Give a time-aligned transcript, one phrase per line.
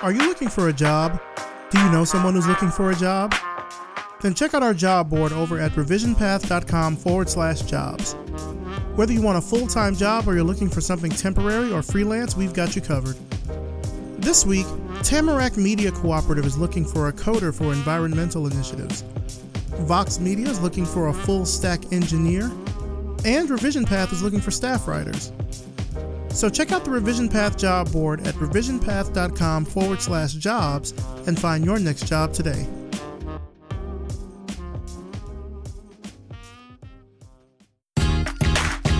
[0.00, 1.20] Are you looking for a job?
[1.70, 3.34] Do you know someone who's looking for a job?
[4.20, 8.12] Then check out our job board over at revisionpath.com forward slash jobs.
[8.94, 12.36] Whether you want a full time job or you're looking for something temporary or freelance,
[12.36, 13.16] we've got you covered.
[14.18, 14.66] This week,
[15.02, 19.02] Tamarack Media Cooperative is looking for a coder for environmental initiatives.
[19.80, 22.52] Vox Media is looking for a full stack engineer.
[23.24, 25.32] And Revision Path is looking for staff writers.
[26.38, 30.92] So check out the Revision Path job board at revisionpath.com forward slash jobs
[31.26, 32.64] and find your next job today.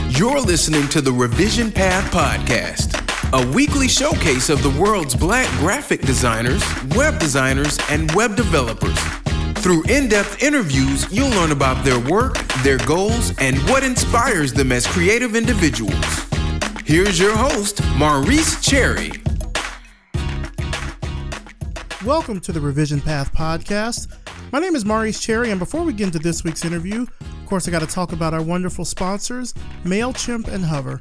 [0.09, 2.99] You're listening to the Revision Path Podcast,
[3.33, 6.65] a weekly showcase of the world's black graphic designers,
[6.97, 8.99] web designers, and web developers.
[9.63, 14.73] Through in depth interviews, you'll learn about their work, their goals, and what inspires them
[14.73, 16.28] as creative individuals.
[16.89, 19.11] Here's your host, Maurice Cherry.
[22.03, 24.11] Welcome to the Revision Path Podcast.
[24.53, 27.69] My name is Maurice Cherry, and before we get into this week's interview, of course,
[27.69, 29.53] I got to talk about our wonderful sponsors,
[29.85, 30.99] MailChimp and Hover.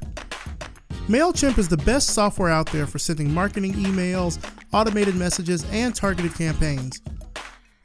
[1.08, 4.44] MailChimp is the best software out there for sending marketing emails,
[4.74, 7.02] automated messages, and targeted campaigns.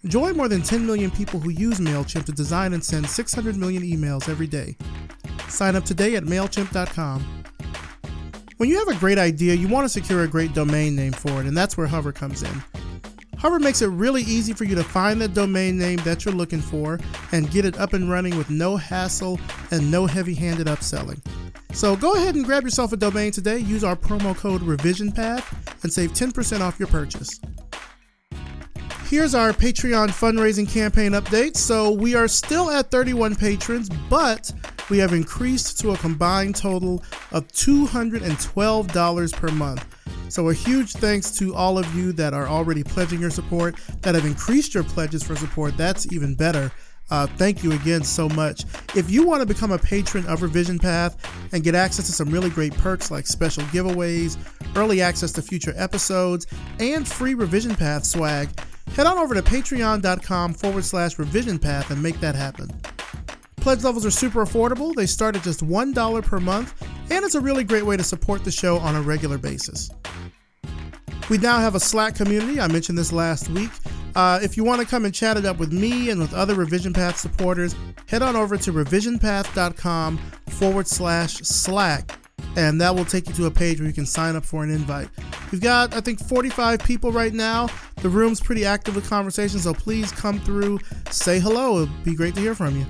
[0.06, 3.84] Join more than 10 million people who use MailChimp to design and send 600 million
[3.84, 4.76] emails every day.
[5.46, 7.41] Sign up today at MailChimp.com.
[8.62, 11.40] When you have a great idea, you want to secure a great domain name for
[11.40, 12.62] it, and that's where Hover comes in.
[13.36, 16.60] Hover makes it really easy for you to find the domain name that you're looking
[16.60, 17.00] for
[17.32, 19.40] and get it up and running with no hassle
[19.72, 21.20] and no heavy handed upselling.
[21.72, 25.92] So go ahead and grab yourself a domain today, use our promo code RevisionPath, and
[25.92, 27.40] save 10% off your purchase.
[29.12, 31.58] Here's our Patreon fundraising campaign update.
[31.58, 34.50] So we are still at 31 patrons, but
[34.88, 39.86] we have increased to a combined total of $212 per month.
[40.30, 44.14] So, a huge thanks to all of you that are already pledging your support, that
[44.14, 45.76] have increased your pledges for support.
[45.76, 46.72] That's even better.
[47.10, 48.64] Uh, thank you again so much.
[48.96, 51.18] If you want to become a patron of Revision Path
[51.52, 54.38] and get access to some really great perks like special giveaways,
[54.74, 56.46] early access to future episodes,
[56.80, 58.48] and free Revision Path swag,
[58.88, 62.68] head on over to patreon.com forward slash revision path and make that happen.
[63.56, 64.92] Pledge levels are super affordable.
[64.94, 66.74] They start at just $1 per month,
[67.10, 69.88] and it's a really great way to support the show on a regular basis.
[71.30, 72.60] We now have a Slack community.
[72.60, 73.70] I mentioned this last week.
[74.14, 76.54] Uh, if you want to come and chat it up with me and with other
[76.54, 77.74] Revision Path supporters,
[78.06, 80.18] head on over to revisionpath.com
[80.48, 82.18] forward slash Slack,
[82.56, 84.70] and that will take you to a page where you can sign up for an
[84.70, 85.08] invite.
[85.50, 87.68] We've got, I think, 45 people right now.
[87.96, 90.80] The room's pretty active with conversation, so please come through,
[91.10, 91.82] say hello.
[91.82, 92.86] It'd be great to hear from you.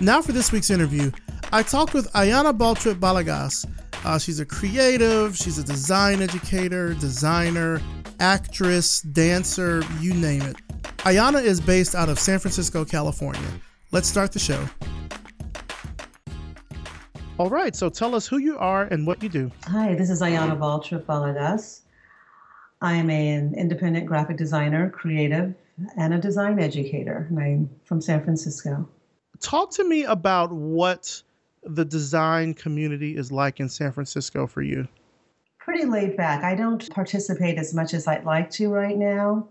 [0.00, 1.10] Now for this week's interview,
[1.52, 3.68] I talked with Ayana Baltrip Balagas.
[4.04, 7.82] Uh, she's a creative, she's a design educator, designer,
[8.18, 10.56] actress, dancer, you name it.
[10.98, 13.42] Ayana is based out of San Francisco, California.
[13.92, 14.64] Let's start the show.
[17.40, 19.50] All right, so tell us who you are and what you do.
[19.64, 21.80] Hi, this is Ayana Baltrip Balagas.
[22.82, 25.54] I am an independent graphic designer, creative,
[25.96, 27.26] and a design educator.
[27.30, 28.86] And I'm from San Francisco
[29.40, 31.22] talk to me about what
[31.62, 34.86] the design community is like in San Francisco for you.
[35.58, 36.44] Pretty laid back.
[36.44, 39.48] I don't participate as much as I'd like to right now,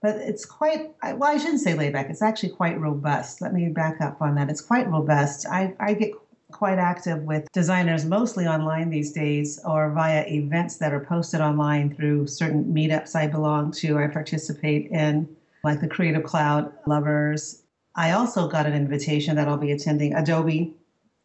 [0.00, 2.08] but it's quite, well, I shouldn't say laid back.
[2.08, 3.40] It's actually quite robust.
[3.40, 4.48] Let me back up on that.
[4.48, 5.46] It's quite robust.
[5.46, 6.12] I, I get
[6.52, 11.94] quite active with designers mostly online these days or via events that are posted online
[11.94, 15.28] through certain meetups I belong to, I participate in,
[15.64, 17.62] like the Creative Cloud Lovers
[17.94, 20.74] I also got an invitation that I'll be attending Adobe.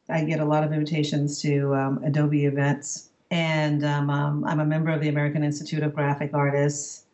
[0.09, 4.65] I get a lot of invitations to um, Adobe events, and um, um, I'm a
[4.65, 7.05] member of the American Institute of Graphic Artists.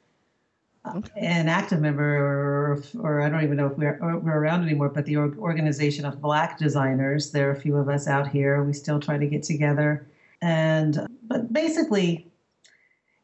[1.16, 5.06] An active member, or, or, I don't even know if we're, we're around anymore, but
[5.06, 7.32] the organization of Black designers.
[7.32, 8.62] There are a few of us out here.
[8.64, 10.06] We still try to get together,
[10.42, 12.28] and but basically,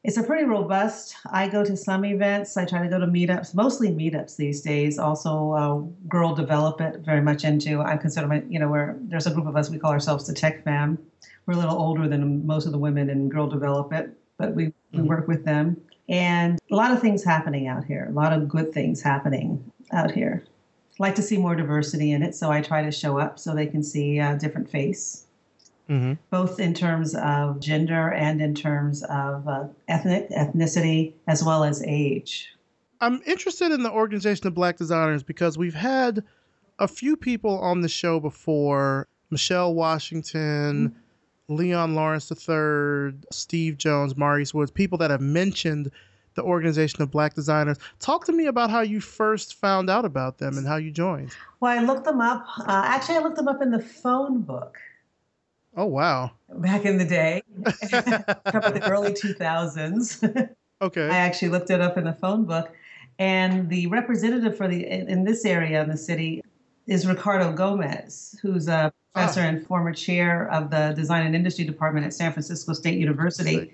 [0.05, 1.17] it's a pretty robust.
[1.29, 2.55] I go to some events.
[2.55, 4.97] I try to go to meetups, mostly meetups these days.
[4.97, 7.81] Also, uh, Girl Develop It, very much into.
[7.81, 9.69] I consider my, you know, where there's a group of us.
[9.69, 10.97] We call ourselves the Tech Fam.
[11.45, 14.67] We're a little older than most of the women in Girl Develop It, but we,
[14.67, 15.01] mm-hmm.
[15.01, 15.75] we work with them.
[16.09, 18.07] And a lot of things happening out here.
[18.09, 20.43] A lot of good things happening out here.
[20.97, 23.67] like to see more diversity in it, so I try to show up so they
[23.67, 25.27] can see a different face
[25.89, 26.13] mm-hmm.
[26.29, 31.83] both in terms of gender and in terms of uh, ethnic ethnicity as well as
[31.83, 32.53] age.
[33.01, 36.23] I'm interested in the organization of Black designers because we've had
[36.77, 40.99] a few people on the show before: Michelle Washington, mm-hmm.
[41.49, 45.91] Leon Lawrence III, Steve Jones, Maurice Woods, people that have mentioned
[46.35, 47.77] the Organization of Black Designers.
[47.99, 51.31] Talk to me about how you first found out about them and how you joined.
[51.59, 52.45] Well, I looked them up.
[52.59, 54.77] Uh, actually, I looked them up in the phone book.
[55.75, 56.31] Oh, wow.
[56.49, 60.49] Back in the day, about the early 2000s.
[60.81, 61.05] okay.
[61.07, 62.73] I actually looked it up in the phone book.
[63.17, 66.41] And the representative for the in, in this area in the city
[66.87, 69.43] is Ricardo Gomez, who's a professor oh.
[69.43, 73.71] and former chair of the Design and Industry Department at San Francisco State University.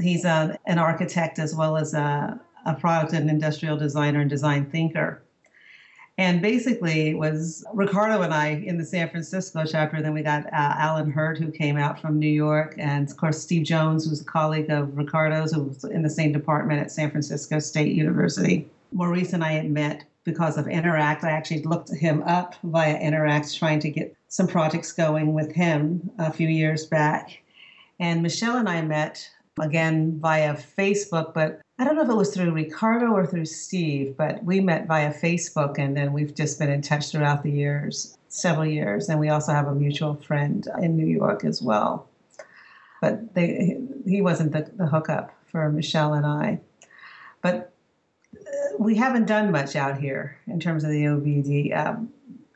[0.00, 4.70] He's a, an architect as well as a, a product and industrial designer and design
[4.70, 5.22] thinker.
[6.18, 10.02] And basically, it was Ricardo and I in the San Francisco chapter.
[10.02, 13.40] Then we got uh, Alan Hurt, who came out from New York, and of course
[13.40, 17.10] Steve Jones, who's a colleague of Ricardo's, who was in the same department at San
[17.10, 18.68] Francisco State University.
[18.92, 21.24] Maurice and I had met because of Inneract.
[21.24, 26.10] I actually looked him up via Inneract, trying to get some projects going with him
[26.18, 27.42] a few years back.
[27.98, 29.28] And Michelle and I met
[29.58, 34.16] again via Facebook, but I don't know if it was through Ricardo or through Steve,
[34.16, 38.16] but we met via Facebook and then we've just been in touch throughout the years,
[38.28, 39.08] several years.
[39.08, 42.08] And we also have a mutual friend in New York as well.
[43.00, 46.60] But they, he wasn't the, the hookup for Michelle and I.
[47.42, 47.69] But
[48.80, 51.76] we haven't done much out here in terms of the OBD.
[51.76, 52.10] Um,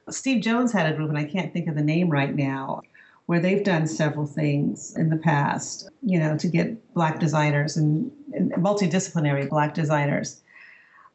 [0.09, 2.81] Steve Jones had a group, and I can't think of the name right now,
[3.27, 8.11] where they've done several things in the past, you know, to get black designers and,
[8.33, 10.41] and multidisciplinary black designers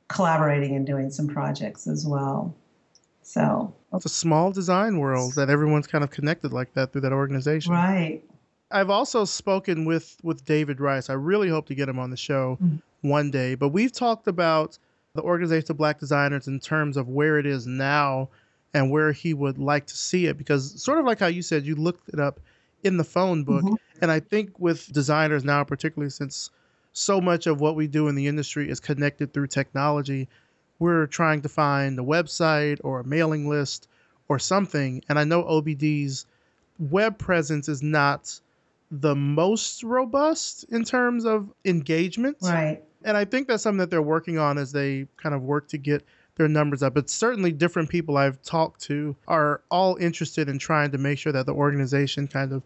[0.10, 2.54] collaborating and doing some projects as well.
[3.24, 7.14] So it's a small design world that everyone's kind of connected like that through that
[7.14, 7.74] organization.
[7.74, 8.22] Right.
[8.70, 11.10] I've also spoken with with David Rice.
[11.10, 12.78] I really hope to get him on the show mm-hmm.
[13.10, 13.56] one day.
[13.56, 14.78] But we've talked about
[15.16, 18.30] the Organization of Black Designers in terms of where it is now
[18.74, 21.66] and where he would like to see it because sort of like how you said
[21.66, 22.40] you looked it up
[22.84, 23.64] in the phone book.
[23.64, 23.76] Mm-hmm.
[24.02, 26.52] and i think with designers now particularly since
[26.94, 30.28] so much of what we do in the industry is connected through technology
[30.78, 33.90] we're trying to find a website or a mailing list
[34.30, 35.04] or something.
[35.10, 36.26] And i know obd's
[36.78, 38.40] web presence is not
[38.92, 42.38] the most robust in terms of engagement.
[42.42, 45.68] Right and i think that's something that they're working on as they kind of work
[45.68, 46.04] to get
[46.40, 46.96] their numbers up.
[46.96, 51.34] But certainly, different people I've talked to are all interested in trying to make sure
[51.34, 52.64] that the organization kind of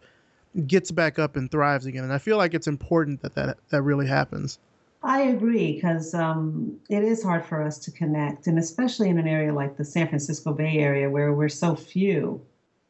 [0.66, 2.04] gets back up and thrives again.
[2.04, 4.60] And I feel like it's important that that, that really happens.
[5.02, 9.26] I agree because um, it is hard for us to connect, and especially in an
[9.26, 12.40] area like the San Francisco Bay Area where we're so few.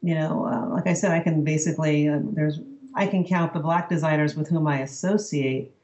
[0.02, 2.60] You know, uh, like I said, I can basically uh, there's
[2.94, 5.74] I can count the black designers with whom I associate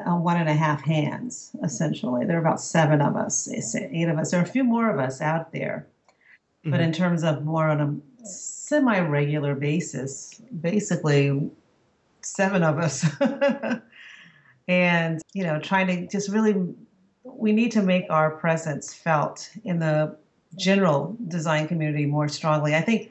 [0.00, 2.26] uh, one and a half hands, essentially.
[2.26, 4.30] There are about seven of us, eight of us.
[4.30, 5.86] There are a few more of us out there.
[6.60, 6.70] Mm-hmm.
[6.70, 11.50] But in terms of more on a semi regular basis, basically
[12.22, 13.06] seven of us.
[14.68, 16.54] and, you know, trying to just really,
[17.22, 20.16] we need to make our presence felt in the
[20.56, 22.74] general design community more strongly.
[22.74, 23.10] I think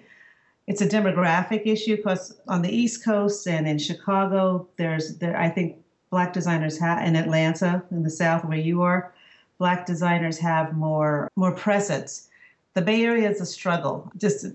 [0.68, 5.50] it's a demographic issue because on the East Coast and in Chicago, there's there I
[5.50, 5.78] think
[6.14, 9.12] black designers have in Atlanta, in the South where you are,
[9.58, 12.30] black designers have more more presence.
[12.76, 14.12] The Bay Area is a struggle.
[14.16, 14.46] Just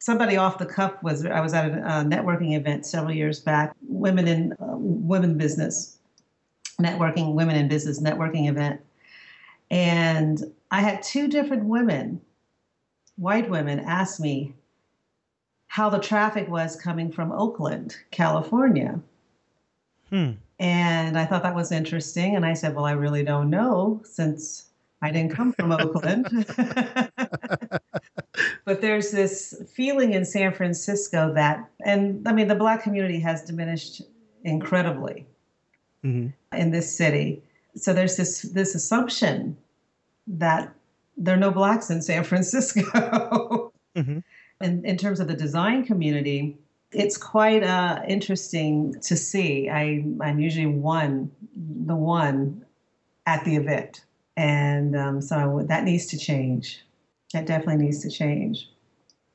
[0.00, 4.26] somebody off the cuff was I was at a, networking event several years back, women
[4.26, 4.74] in uh,
[5.12, 5.96] women business,
[6.80, 8.80] networking women in business networking event,
[9.70, 12.20] and I had two different women,
[13.14, 14.54] white women, ask me
[15.68, 18.98] how the traffic was coming from Oakland, California.
[20.08, 20.32] Hmm.
[20.60, 22.36] And I thought that was interesting.
[22.36, 24.66] And I said, Well, I really don't know since
[25.02, 26.28] I didn't come from Oakland.
[28.66, 33.42] but there's this feeling in San Francisco that, and I mean, the Black community has
[33.42, 34.02] diminished
[34.44, 35.26] incredibly
[36.04, 36.28] mm-hmm.
[36.54, 37.42] in this city.
[37.74, 39.56] So there's this this assumption
[40.26, 40.74] that
[41.16, 43.72] there are no blacks in San Francisco.
[43.96, 44.18] mm-hmm.
[44.60, 46.58] in, in terms of the design community,
[46.92, 49.68] it's quite uh, interesting to see.
[49.68, 52.64] I, I'm usually one, the one
[53.26, 54.04] at the event.
[54.36, 56.84] And um, so that needs to change.
[57.32, 58.68] That definitely needs to change.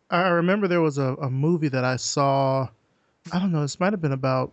[0.09, 2.67] I remember there was a, a movie that I saw,
[3.31, 4.51] I don't know, this might have been about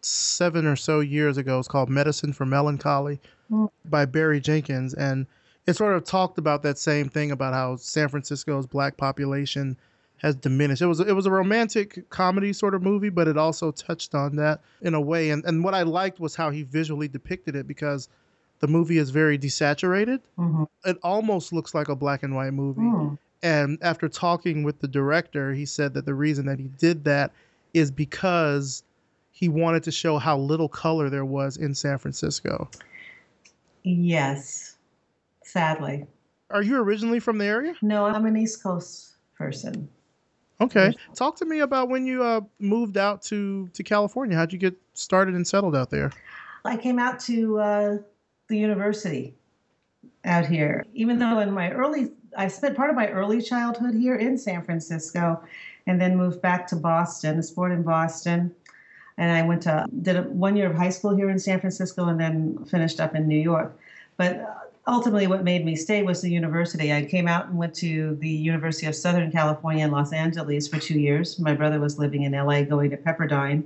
[0.00, 1.58] seven or so years ago.
[1.58, 3.20] It's called Medicine for Melancholy
[3.50, 3.68] mm.
[3.86, 4.94] by Barry Jenkins.
[4.94, 5.26] And
[5.66, 9.76] it sort of talked about that same thing about how San Francisco's black population
[10.18, 10.82] has diminished.
[10.82, 14.36] It was it was a romantic comedy sort of movie, but it also touched on
[14.36, 15.30] that in a way.
[15.30, 18.08] And and what I liked was how he visually depicted it because
[18.60, 20.20] the movie is very desaturated.
[20.38, 20.64] Mm-hmm.
[20.84, 22.80] It almost looks like a black and white movie.
[22.80, 23.18] Mm.
[23.42, 27.32] And after talking with the director, he said that the reason that he did that
[27.72, 28.82] is because
[29.30, 32.68] he wanted to show how little color there was in San Francisco.
[33.84, 34.76] Yes,
[35.44, 36.06] sadly.
[36.50, 37.74] Are you originally from the area?
[37.80, 39.88] No, I'm an East Coast person.
[40.60, 40.92] Okay.
[41.14, 44.36] Talk to me about when you uh, moved out to, to California.
[44.36, 46.10] How'd you get started and settled out there?
[46.64, 47.98] I came out to uh,
[48.48, 49.34] the university
[50.24, 50.84] out here.
[50.94, 54.62] Even though in my early, I spent part of my early childhood here in San
[54.62, 55.42] Francisco
[55.86, 58.54] and then moved back to Boston, I was born in Boston.
[59.16, 62.06] And I went to, did a, one year of high school here in San Francisco
[62.06, 63.76] and then finished up in New York.
[64.16, 66.92] But ultimately, what made me stay was the university.
[66.92, 70.78] I came out and went to the University of Southern California in Los Angeles for
[70.78, 71.38] two years.
[71.38, 73.64] My brother was living in LA going to Pepperdine.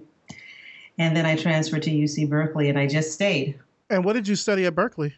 [0.98, 3.58] And then I transferred to UC Berkeley and I just stayed.
[3.88, 5.14] And what did you study at Berkeley?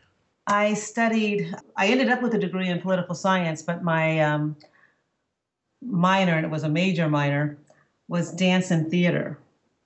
[0.46, 4.56] I studied, I ended up with a degree in political science, but my um,
[5.82, 7.56] minor, and it was a major minor,
[8.08, 9.38] was dance and theater.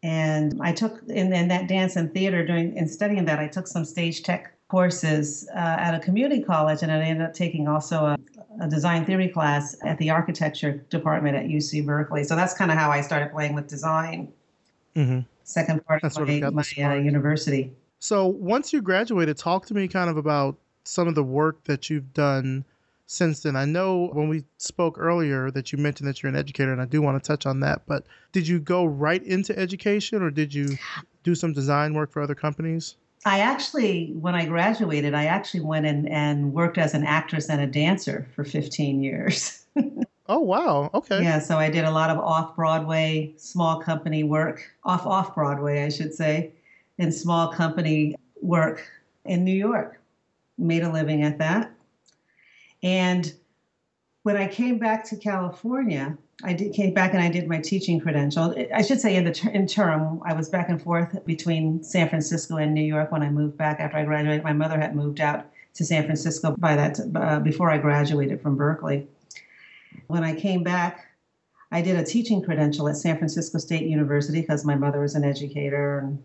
[0.02, 3.66] And I took, in, in that dance and theater, during in studying that, I took
[3.66, 8.04] some stage tech courses uh, at a community college, and I ended up taking also
[8.04, 8.18] a,
[8.60, 12.22] a, design theory class at the architecture department at UC Berkeley.
[12.25, 14.30] So that's kind of how I started playing with design.
[14.94, 15.20] Mm-hmm.
[15.44, 17.72] Second part that's of my, my uh, university.
[17.98, 21.88] So once you graduated, talk to me kind of about some of the work that
[21.88, 22.64] you've done
[23.06, 23.56] since then.
[23.56, 26.84] I know when we spoke earlier that you mentioned that you're an educator, and I
[26.84, 27.82] do want to touch on that.
[27.87, 30.76] But did you go right into education, or did you
[31.25, 32.96] do some design work for other companies?
[33.25, 37.60] I actually, when I graduated, I actually went in and worked as an actress and
[37.60, 39.64] a dancer for 15 years.
[40.28, 40.90] oh wow!
[40.94, 41.22] Okay.
[41.22, 45.84] Yeah, so I did a lot of off Broadway, small company work, off off Broadway,
[45.84, 46.52] I should say,
[46.98, 48.88] in small company work
[49.25, 50.00] in New York.
[50.56, 51.72] Made a living at that.
[52.82, 53.32] And
[54.28, 57.99] when I came back to California, I did, came back and I did my teaching
[57.99, 58.54] credential.
[58.75, 62.11] I should say in the ter- in term, I was back and forth between San
[62.11, 64.44] Francisco and New York when I moved back after I graduated.
[64.44, 68.54] My mother had moved out to San Francisco by that uh, before I graduated from
[68.54, 69.06] Berkeley.
[70.08, 71.06] When I came back,
[71.73, 75.25] I did a teaching credential at San Francisco State University because my mother was an
[75.25, 76.23] educator and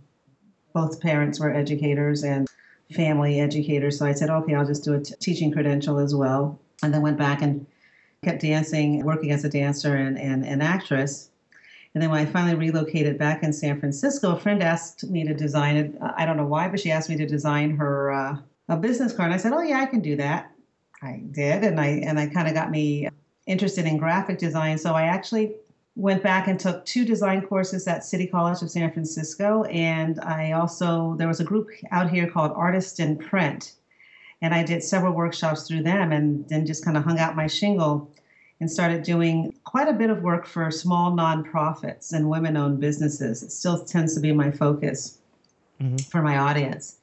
[0.74, 2.50] both parents were educators and
[2.94, 3.98] family educators.
[3.98, 6.60] So I said, okay, I'll just do a t- teaching credential as well.
[6.82, 7.66] And then went back and
[8.24, 11.30] kept dancing, working as a dancer and, and an actress.
[11.94, 15.34] And then when I finally relocated back in San Francisco, a friend asked me to
[15.34, 15.96] design it.
[16.02, 18.38] I don't know why, but she asked me to design her uh,
[18.70, 19.28] a business card.
[19.28, 20.52] And I said, "Oh yeah, I can do that."
[21.04, 23.10] I did, and I and I kind of got me
[23.46, 24.78] interested in graphic design.
[24.78, 25.56] So I actually
[25.96, 30.54] went back and took two design courses at City College of San Francisco, and I
[30.54, 33.74] also there was a group out here called Artists in Print,
[34.44, 37.48] and I did several workshops through them, and then just kind of hung out my
[37.48, 38.12] shingle
[38.60, 43.42] and started doing quite a bit of work for small nonprofits and women owned businesses.
[43.42, 45.20] It still tends to be my focus
[45.82, 45.96] mm-hmm.
[45.96, 46.98] for my audience.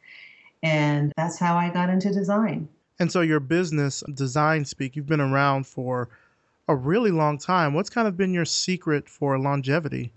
[0.62, 2.68] And that's how I got into design.
[2.98, 6.10] And so, your business, Design Speak, you've been around for
[6.68, 7.72] a really long time.
[7.72, 10.12] What's kind of been your secret for longevity?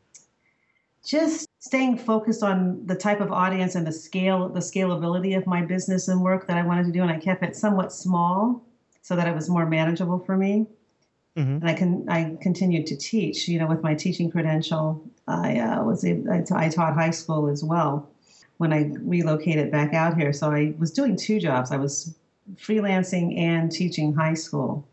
[1.05, 5.61] Just staying focused on the type of audience and the scale, the scalability of my
[5.61, 7.01] business and work that I wanted to do.
[7.01, 8.63] And I kept it somewhat small
[9.01, 10.65] so that it was more manageable for me.
[11.37, 11.55] Mm-hmm.
[11.55, 13.47] And I can I continued to teach.
[13.47, 18.09] You know, with my teaching credential, I uh, was I taught high school as well
[18.57, 20.31] when I relocated back out here.
[20.31, 21.71] So I was doing two jobs.
[21.71, 22.15] I was
[22.55, 24.87] freelancing and teaching high school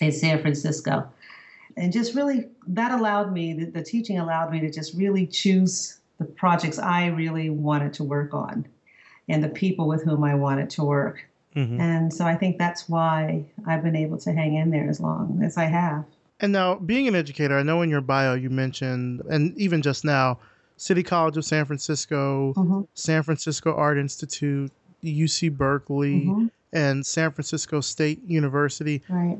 [0.00, 1.08] in San Francisco,
[1.80, 5.98] and just really that allowed me the, the teaching allowed me to just really choose
[6.18, 8.66] the projects I really wanted to work on,
[9.28, 11.24] and the people with whom I wanted to work.
[11.56, 11.80] Mm-hmm.
[11.80, 15.40] And so I think that's why I've been able to hang in there as long
[15.42, 16.04] as I have.
[16.38, 20.04] And now, being an educator, I know in your bio you mentioned, and even just
[20.04, 20.38] now,
[20.76, 22.82] City College of San Francisco, mm-hmm.
[22.94, 24.70] San Francisco Art Institute,
[25.02, 26.46] UC Berkeley, mm-hmm.
[26.72, 29.02] and San Francisco State University.
[29.08, 29.38] Right.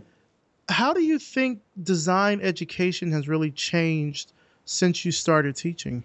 [0.70, 4.32] How do you think design education has really changed
[4.64, 6.04] since you started teaching?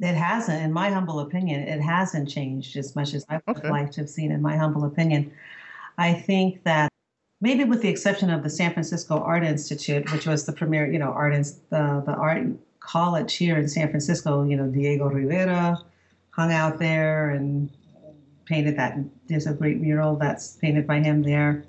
[0.00, 3.70] It hasn't, in my humble opinion, it hasn't changed as much as I would okay.
[3.70, 5.32] like to have seen, in my humble opinion.
[5.96, 6.92] I think that
[7.40, 10.98] maybe with the exception of the San Francisco Art Institute, which was the premier, you
[10.98, 11.32] know, art
[11.70, 12.46] the the art
[12.80, 14.44] college here in San Francisco.
[14.44, 15.78] You know, Diego Rivera
[16.30, 17.70] hung out there and
[18.44, 18.98] painted that.
[19.28, 21.64] There's a great mural that's painted by him there.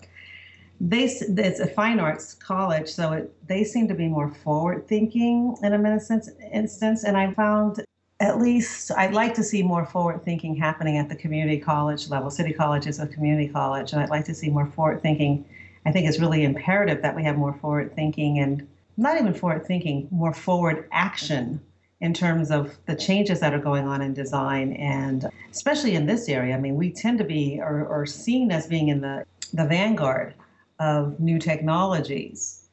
[0.79, 5.55] They it's a fine arts college, so it, they seem to be more forward thinking
[5.63, 6.29] in a instance.
[6.51, 7.83] Instance, and I found
[8.19, 12.29] at least I'd like to see more forward thinking happening at the community college level.
[12.29, 15.45] City College is a community college, and I'd like to see more forward thinking.
[15.85, 18.67] I think it's really imperative that we have more forward thinking and
[18.97, 21.61] not even forward thinking, more forward action
[22.01, 26.27] in terms of the changes that are going on in design and especially in this
[26.29, 26.55] area.
[26.55, 30.35] I mean, we tend to be or, or seen as being in the, the vanguard
[30.79, 32.67] of new technologies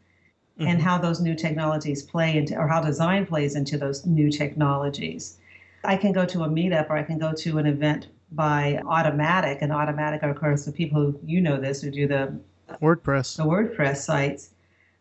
[0.58, 0.68] mm-hmm.
[0.68, 5.38] and how those new technologies play into or how design plays into those new technologies.
[5.84, 9.58] I can go to a meetup or I can go to an event by Automattic,
[9.60, 12.38] and Automattic are, of course, the people who you know this who do the
[12.82, 14.50] WordPress, the WordPress sites.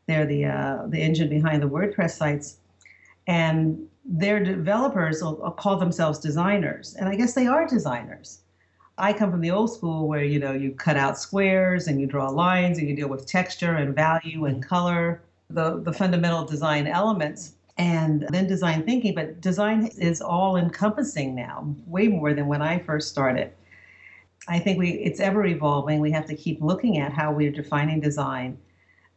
[0.05, 2.57] They're the uh, the engine behind the WordPress sites,
[3.25, 8.42] and their developers will, will call themselves designers, and I guess they are designers.
[8.97, 12.05] I come from the old school where you know you cut out squares and you
[12.05, 16.85] draw lines and you deal with texture and value and color, the the fundamental design
[16.87, 19.15] elements and then design thinking.
[19.15, 23.51] But design is all encompassing now, way more than when I first started.
[24.47, 25.99] I think we it's ever evolving.
[25.99, 28.59] We have to keep looking at how we're defining design.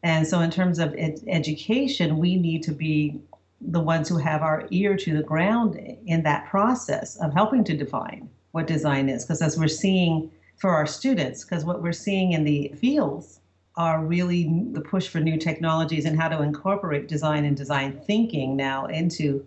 [0.02, 3.20] And so, in terms of ed- education, we need to be
[3.60, 7.76] the ones who have our ear to the ground in that process of helping to
[7.76, 9.22] define what design is.
[9.22, 13.40] Because as we're seeing for our students, because what we're seeing in the fields
[13.76, 18.56] are really the push for new technologies and how to incorporate design and design thinking
[18.56, 19.46] now into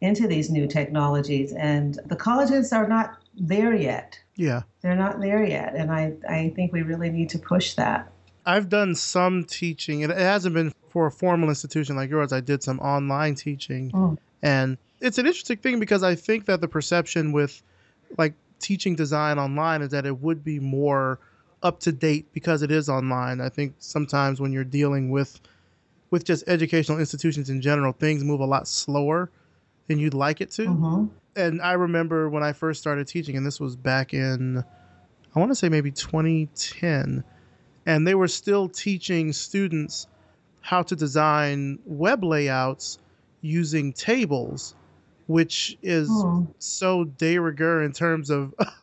[0.00, 1.52] into these new technologies.
[1.52, 4.18] And the colleges are not there yet.
[4.36, 4.62] Yeah.
[4.80, 8.12] They're not there yet and i i think we really need to push that.
[8.46, 12.32] I've done some teaching and it hasn't been for a formal institution like yours.
[12.32, 13.90] I did some online teaching.
[13.92, 14.16] Oh.
[14.40, 17.62] and it's an interesting thing because i think that the perception with
[18.18, 21.18] like teaching design online is that it would be more
[21.62, 23.40] up to date because it is online.
[23.40, 25.40] I think sometimes when you're dealing with
[26.10, 29.30] with just educational institutions in general, things move a lot slower
[29.86, 30.66] than you'd like it to.
[30.66, 31.06] Mm-hmm.
[31.36, 34.64] And I remember when I first started teaching, and this was back in,
[35.34, 37.22] I want to say maybe 2010,
[37.86, 40.08] and they were still teaching students
[40.60, 42.98] how to design web layouts
[43.40, 44.74] using tables
[45.30, 46.44] which is oh.
[46.58, 48.52] so de rigueur in terms of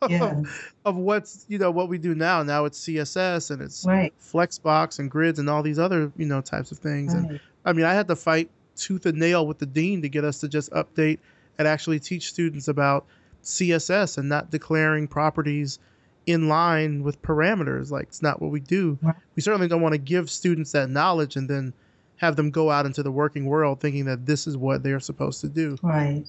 [0.86, 2.42] of, what's you know what we do now.
[2.42, 4.14] Now it's CSS and it's right.
[4.18, 7.14] Flexbox and grids and all these other you know types of things.
[7.14, 7.32] Right.
[7.32, 10.24] And I mean, I had to fight tooth and nail with the dean to get
[10.24, 11.18] us to just update
[11.58, 13.04] and actually teach students about
[13.44, 15.78] CSS and not declaring properties
[16.24, 17.90] in line with parameters.
[17.90, 18.98] Like it's not what we do.
[19.02, 19.14] Right.
[19.36, 21.74] We certainly don't want to give students that knowledge and then
[22.16, 25.42] have them go out into the working world thinking that this is what they're supposed
[25.42, 25.76] to do.
[25.82, 26.24] Right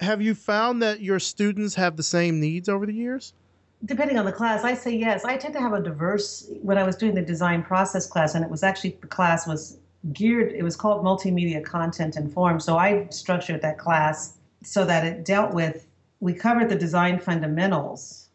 [0.00, 3.32] have you found that your students have the same needs over the years?
[3.84, 5.24] Depending on the class, I say yes.
[5.24, 6.50] I tend to have a diverse.
[6.62, 9.78] When I was doing the design process class, and it was actually the class was
[10.12, 10.52] geared.
[10.52, 12.60] It was called multimedia content and form.
[12.60, 15.86] So I structured that class so that it dealt with.
[16.20, 18.28] We covered the design fundamentals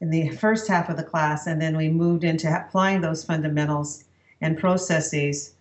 [0.00, 4.04] in the first half of the class, and then we moved into applying those fundamentals
[4.40, 5.54] and processes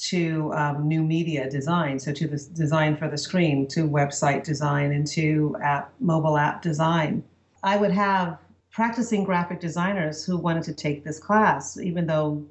[0.00, 4.92] to um, new media design, so to the design for the screen, to website design,
[4.92, 7.22] and to app, mobile app design.
[7.62, 8.38] I would have
[8.70, 12.42] practicing graphic designers who wanted to take this class, even though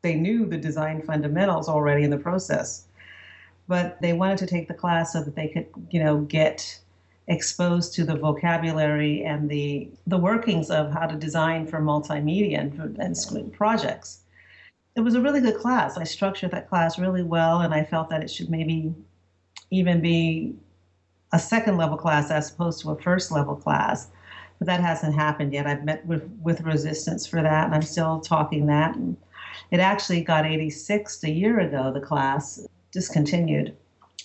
[0.00, 2.86] they knew the design fundamentals already in the process.
[3.68, 6.80] But they wanted to take the class so that they could, you know, get
[7.26, 12.98] exposed to the vocabulary and the the workings of how to design for multimedia and,
[12.98, 14.23] and screen projects
[14.96, 15.96] it was a really good class.
[15.96, 18.94] I structured that class really well, and I felt that it should maybe
[19.70, 20.54] even be
[21.32, 24.08] a second level class as opposed to a first level class.
[24.58, 25.66] But that hasn't happened yet.
[25.66, 28.94] I've met with, with resistance for that, and I'm still talking that.
[28.94, 29.16] And
[29.72, 33.76] it actually got 86 a year ago, the class discontinued,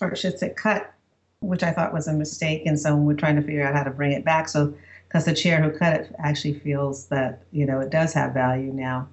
[0.01, 0.93] or I should say cut,
[1.39, 2.63] which I thought was a mistake.
[2.67, 4.47] And so we're trying to figure out how to bring it back.
[4.47, 4.75] So,
[5.08, 8.71] because the chair who cut it actually feels that, you know, it does have value
[8.71, 9.08] now.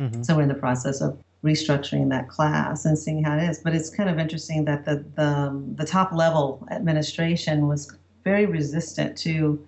[0.00, 0.22] Mm-hmm.
[0.22, 3.58] So we're in the process of restructuring that class and seeing how it is.
[3.58, 9.16] But it's kind of interesting that the the, the top level administration was very resistant
[9.18, 9.64] to,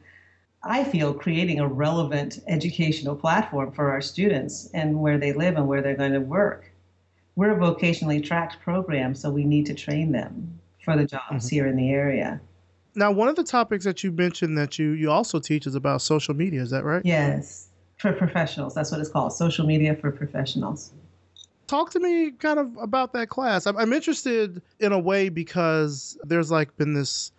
[0.62, 5.68] I feel, creating a relevant educational platform for our students and where they live and
[5.68, 6.70] where they're going to work.
[7.36, 11.54] We're a vocationally tracked program, so we need to train them for the jobs mm-hmm.
[11.54, 12.40] here in the area.
[12.94, 16.02] Now, one of the topics that you mentioned that you you also teach is about
[16.02, 16.60] social media.
[16.60, 17.02] Is that right?
[17.04, 17.68] Yes
[18.02, 18.74] for professionals.
[18.74, 20.92] That's what it's called social media for professionals.
[21.68, 23.66] Talk to me kind of about that class.
[23.66, 27.32] I'm, I'm interested in a way because there's like been this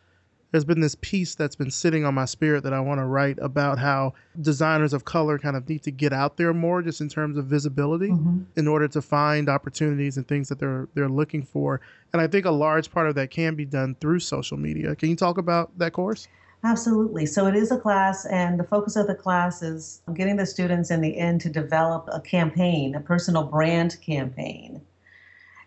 [0.51, 3.39] there's been this piece that's been sitting on my spirit that I want to write
[3.41, 7.09] about how designers of color kind of need to get out there more just in
[7.09, 8.43] terms of visibility mm-hmm.
[8.55, 11.81] in order to find opportunities and things that they're they're looking for.
[12.13, 14.95] And I think a large part of that can be done through social media.
[14.95, 16.27] Can you talk about that course?
[16.65, 17.25] Absolutely.
[17.25, 20.91] So it is a class, and the focus of the class is getting the students
[20.91, 24.81] in the end to develop a campaign, a personal brand campaign.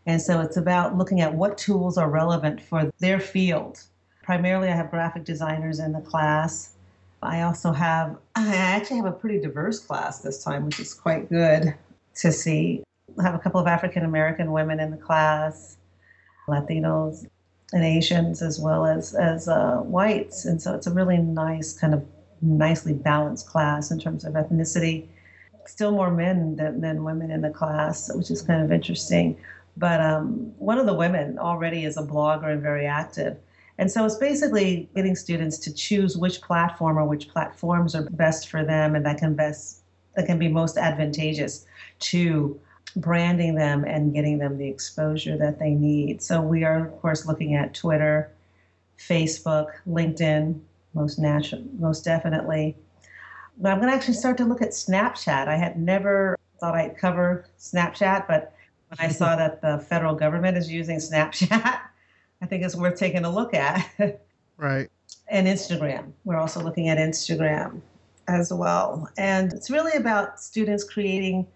[0.07, 3.83] And so it's about looking at what tools are relevant for their field.
[4.23, 6.71] Primarily, I have graphic designers in the class.
[7.23, 11.29] I also have, I actually have a pretty diverse class this time, which is quite
[11.29, 11.75] good
[12.17, 12.85] to see.
[13.19, 15.77] I have a couple of African American women in the class,
[16.49, 17.27] Latinos
[17.73, 20.45] and Asians, as well as, as uh, whites.
[20.45, 22.05] And so it's a really nice, kind of
[22.41, 25.07] nicely balanced class in terms of ethnicity.
[25.67, 29.37] Still more men than, than women in the class, which is kind of interesting.
[29.77, 33.37] But um, one of the women already is a blogger and very active.
[33.79, 38.49] And so it's basically getting students to choose which platform or which platforms are best
[38.49, 39.83] for them and that can best
[40.15, 41.67] that can be most advantageous
[41.99, 42.59] to
[42.97, 46.23] branding them and getting them the exposure that they need.
[46.23, 48.33] So we are of course looking at Twitter,
[48.99, 50.61] Facebook, LinkedIn,
[50.95, 52.77] most natural most definitely.
[53.59, 55.49] But I'm going to actually start to look at Snapchat.
[55.49, 58.55] I had never thought I'd cover Snapchat, but
[58.89, 61.51] when I saw that the federal government is using Snapchat,
[62.43, 63.89] I think it's worth taking a look at.
[64.57, 64.89] right.
[65.29, 66.13] And Instagram.
[66.25, 67.81] We're also looking at Instagram
[68.29, 69.09] as well.
[69.17, 71.47] And it's really about students creating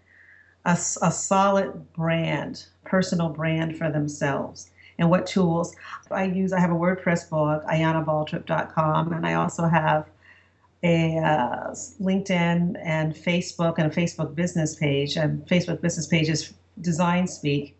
[0.65, 4.69] a, a solid brand, personal brand for themselves.
[4.99, 5.75] And what tools
[6.11, 6.53] I use.
[6.53, 10.07] I have a WordPress blog, ayanabaltrip.com, and I also have
[10.83, 11.71] a uh,
[12.01, 15.15] LinkedIn and Facebook and a Facebook business page.
[15.15, 17.77] And Facebook business page is Design Speak.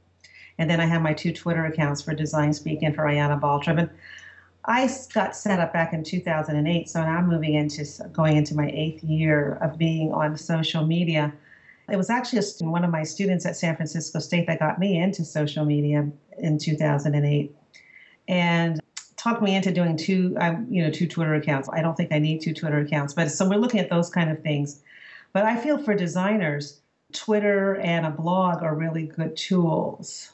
[0.57, 3.79] And then I have my two Twitter accounts for Design Speak and for Ayana Baltrip.
[3.79, 3.89] And
[4.65, 8.69] I got set up back in 2008, so now I'm moving into going into my
[8.69, 11.33] eighth year of being on social media.
[11.91, 14.97] It was actually a, one of my students at San Francisco State that got me
[14.97, 17.55] into social media in 2008,
[18.27, 18.79] and
[19.17, 20.35] talked me into doing two,
[20.69, 21.69] you know, two Twitter accounts.
[21.71, 24.31] I don't think I need two Twitter accounts, but so we're looking at those kind
[24.31, 24.81] of things.
[25.33, 26.81] But I feel for designers,
[27.13, 30.31] Twitter and a blog are really good tools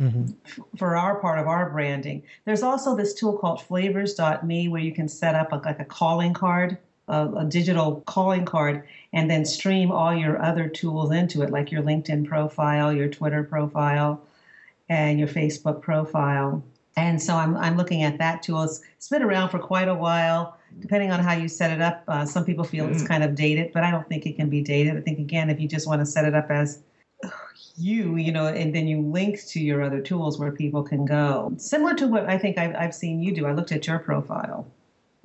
[0.00, 0.32] mm-hmm.
[0.76, 2.22] for our part of our branding.
[2.44, 6.32] There's also this tool called flavors.me where you can set up a, like a calling
[6.32, 8.84] card, a, a digital calling card,
[9.16, 13.42] and then stream all your other tools into it, like your LinkedIn profile, your Twitter
[13.42, 14.20] profile,
[14.88, 16.62] and your Facebook profile.
[16.96, 18.62] And so I'm, I'm looking at that tool.
[18.62, 22.04] It's, it's been around for quite a while depending on how you set it up,
[22.08, 23.08] uh, some people feel it's mm.
[23.08, 24.96] kind of dated, but I don't think it can be dated.
[24.96, 26.82] I think, again, if you just want to set it up as
[27.76, 31.52] you, you know, and then you link to your other tools where people can go.
[31.56, 33.46] Similar to what I think I've, I've seen you do.
[33.46, 34.66] I looked at your profile.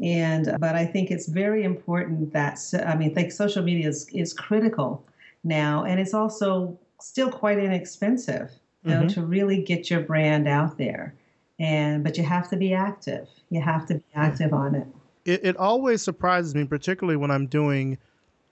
[0.01, 4.33] And, but I think it's very important that, I mean, like social media is, is
[4.33, 5.05] critical
[5.43, 8.51] now, and it's also still quite inexpensive,
[8.83, 9.01] you mm-hmm.
[9.01, 11.13] know, to really get your brand out there.
[11.59, 13.27] And, but you have to be active.
[13.49, 14.87] You have to be active on it
[15.25, 17.97] it, it always surprises me, particularly when I'm doing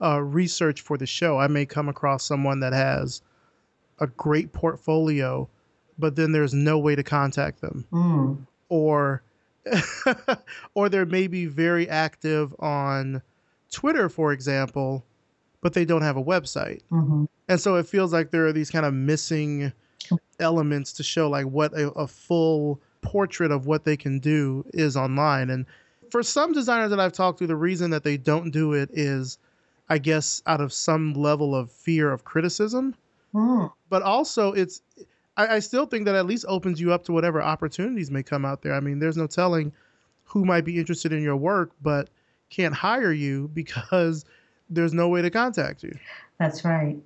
[0.01, 1.37] uh, research for the show.
[1.37, 3.21] I may come across someone that has
[3.99, 5.49] a great portfolio,
[5.97, 8.37] but then there's no way to contact them, mm.
[8.69, 9.23] or
[10.73, 13.21] or they may be very active on
[13.71, 15.05] Twitter, for example,
[15.61, 17.25] but they don't have a website, mm-hmm.
[17.47, 19.71] and so it feels like there are these kind of missing
[20.39, 24.97] elements to show like what a, a full portrait of what they can do is
[24.97, 25.65] online and
[26.11, 29.37] for some designers that I've talked to, the reason that they don't do it is,
[29.89, 32.95] I guess, out of some level of fear of criticism.
[33.33, 33.71] Mm.
[33.89, 34.81] But also, it's
[35.39, 38.45] I, I, still think that at least opens you up to whatever opportunities may come
[38.45, 38.73] out there.
[38.73, 39.71] I mean, there's no telling
[40.23, 42.09] who might be interested in your work, but
[42.49, 44.25] can't hire you because
[44.69, 45.97] there's no way to contact you.
[46.39, 46.97] That's right.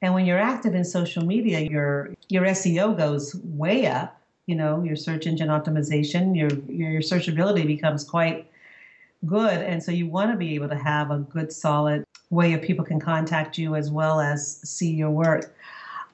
[0.00, 4.82] And when you're active in social media, your your SEO goes way up you know
[4.82, 8.50] your search engine optimization your your searchability becomes quite
[9.24, 12.62] good and so you want to be able to have a good solid way of
[12.62, 15.54] people can contact you as well as see your work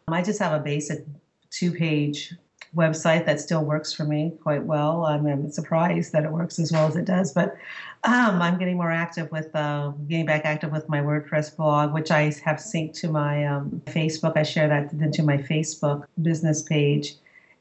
[0.06, 1.04] um, i just have a basic
[1.50, 2.34] two page
[2.76, 5.06] website that still works for me quite well.
[5.06, 7.56] I'm, I'm surprised that it works as well as it does but
[8.04, 12.10] um, i'm getting more active with uh, getting back active with my wordpress blog which
[12.10, 14.36] i have synced to my um, facebook.
[14.36, 17.14] I share that into my facebook business page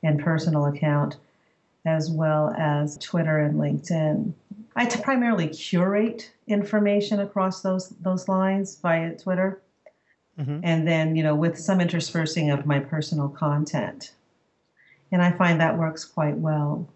[0.04, 1.18] and personal account,
[1.86, 4.34] as well as Twitter and LinkedIn.
[4.76, 9.62] I primarily curate information across those those lines via Twitter,
[10.40, 10.60] mm-hmm.
[10.64, 14.14] and then you know with some interspersing of my personal content,
[15.12, 16.88] and I find that works quite well.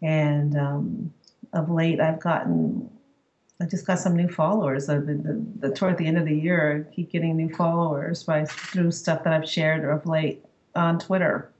[0.00, 1.12] And um,
[1.52, 2.88] of late, I've gotten
[3.60, 4.86] I just got some new followers.
[4.86, 8.44] The, the, the, toward the end of the year, I keep getting new followers by
[8.44, 10.44] through stuff that I've shared of late
[10.76, 11.50] on Twitter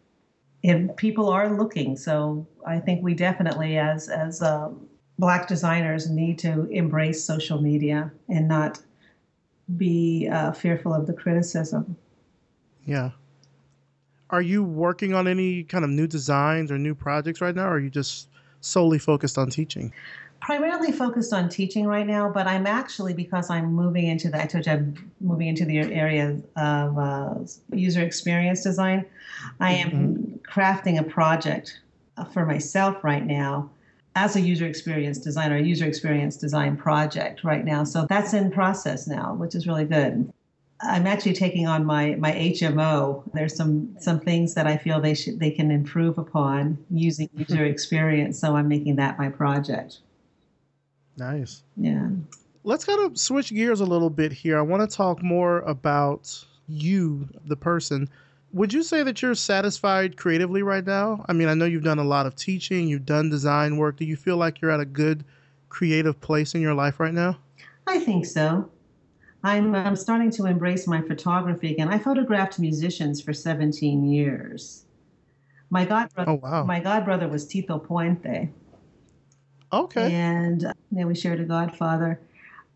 [0.65, 1.97] and people are looking.
[1.97, 8.11] So I think we definitely, as as um, black designers, need to embrace social media
[8.29, 8.81] and not
[9.77, 11.97] be uh, fearful of the criticism.
[12.85, 13.11] Yeah.
[14.31, 17.73] Are you working on any kind of new designs or new projects right now, or
[17.73, 18.29] are you just
[18.61, 19.93] solely focused on teaching?
[20.41, 24.47] primarily focused on teaching right now, but I'm actually because I'm moving into the I
[24.47, 27.35] told you I'm moving into the area of uh,
[27.73, 29.05] user experience design.
[29.61, 30.35] I am mm-hmm.
[30.51, 31.81] crafting a project
[32.33, 33.71] for myself right now
[34.19, 37.85] as a user experience designer, a user experience design project right now.
[37.85, 40.33] So that's in process now, which is really good.
[40.81, 43.23] I'm actually taking on my my HMO.
[43.33, 47.65] There's some some things that I feel they should they can improve upon using user
[47.65, 48.41] experience.
[48.41, 49.99] So I'm making that my project.
[51.17, 51.63] Nice.
[51.77, 52.09] Yeah.
[52.65, 54.59] Let's kind of switch gears a little bit here.
[54.59, 58.09] I want to talk more about you, the person.
[58.53, 61.25] Would you say that you're satisfied creatively right now?
[61.29, 63.97] I mean, I know you've done a lot of teaching, you've done design work.
[63.97, 65.25] Do you feel like you're at a good
[65.69, 67.39] creative place in your life right now?
[67.87, 68.71] I think so.
[69.45, 71.89] I'm, I'm starting to embrace my photography again.
[71.89, 74.85] I photographed musicians for 17 years.
[75.71, 76.65] My godbrother, oh, wow.
[76.65, 78.49] my godbrother was Tito Puente.
[79.73, 80.13] Okay.
[80.13, 82.21] And uh, yeah, we shared a godfather.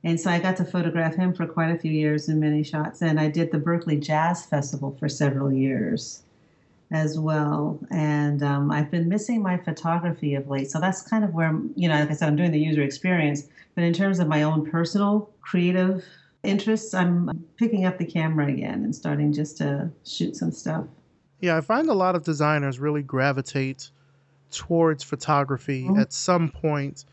[0.05, 3.03] And so I got to photograph him for quite a few years in many shots.
[3.03, 6.23] And I did the Berkeley Jazz Festival for several years
[6.91, 7.79] as well.
[7.91, 10.71] And um, I've been missing my photography of late.
[10.71, 13.49] So that's kind of where, you know, like I said, I'm doing the user experience.
[13.75, 16.05] But in terms of my own personal creative
[16.43, 20.85] interests, I'm picking up the camera again and starting just to shoot some stuff.
[21.41, 23.91] Yeah, I find a lot of designers really gravitate
[24.51, 25.99] towards photography mm.
[25.99, 27.05] at some point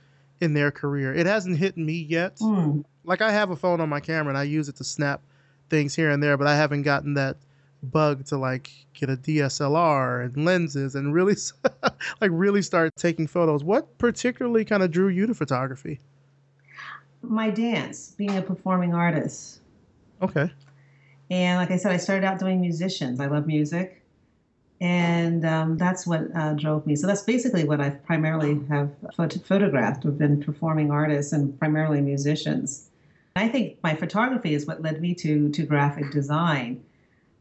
[0.41, 1.13] in their career.
[1.13, 2.37] It hasn't hit me yet.
[2.37, 2.83] Mm.
[3.03, 5.21] Like I have a phone on my camera and I use it to snap
[5.69, 7.37] things here and there, but I haven't gotten that
[7.81, 11.35] bug to like get a DSLR and lenses and really
[12.21, 13.63] like really start taking photos.
[13.63, 15.99] What particularly kind of drew you to photography?
[17.21, 19.59] My dance, being a performing artist.
[20.21, 20.49] Okay.
[21.29, 23.19] And like I said, I started out doing musicians.
[23.19, 23.98] I love music
[24.81, 26.95] and um, that's what uh, drove me.
[26.95, 30.03] So that's basically what I primarily have phot- photographed.
[30.03, 32.89] Have been performing artists and primarily musicians.
[33.35, 36.83] I think my photography is what led me to to graphic design,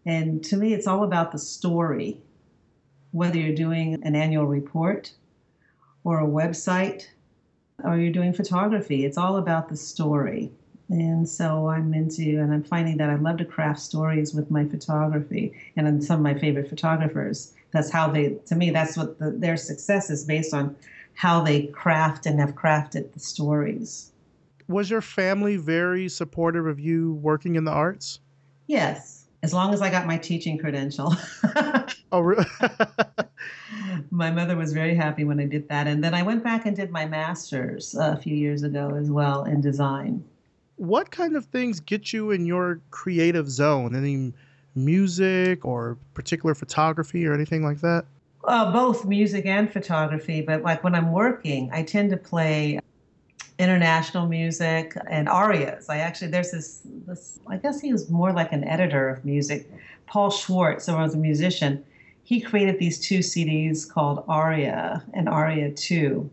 [0.05, 2.21] and to me, it's all about the story.
[3.13, 5.13] Whether you're doing an annual report,
[6.05, 7.07] or a website,
[7.85, 10.51] or you're doing photography, it's all about the story.
[10.91, 14.65] And so I'm into, and I'm finding that I love to craft stories with my
[14.65, 17.53] photography and some of my favorite photographers.
[17.73, 20.75] That's how they, to me, that's what the, their success is based on
[21.13, 24.13] how they craft and have crafted the stories.
[24.67, 28.21] Was your family very supportive of you working in the arts?
[28.67, 31.15] Yes, as long as I got my teaching credential.
[32.13, 32.47] oh, really?
[34.11, 35.87] my mother was very happy when I did that.
[35.87, 39.45] And then I went back and did my master's a few years ago as well
[39.45, 40.25] in design
[40.79, 43.95] what kind of things get you in your creative zone?
[43.95, 44.33] Any
[44.75, 48.07] music or particular photography or anything like that?
[48.45, 52.81] Uh, both music and photography, but like when I'm working, I tend to play
[53.59, 55.89] international music and arias.
[55.89, 59.69] I actually there's this this I guess he was more like an editor of music.
[60.07, 61.85] Paul Schwartz, who was a musician,
[62.23, 66.31] he created these two CDs called Aria and Aria 2.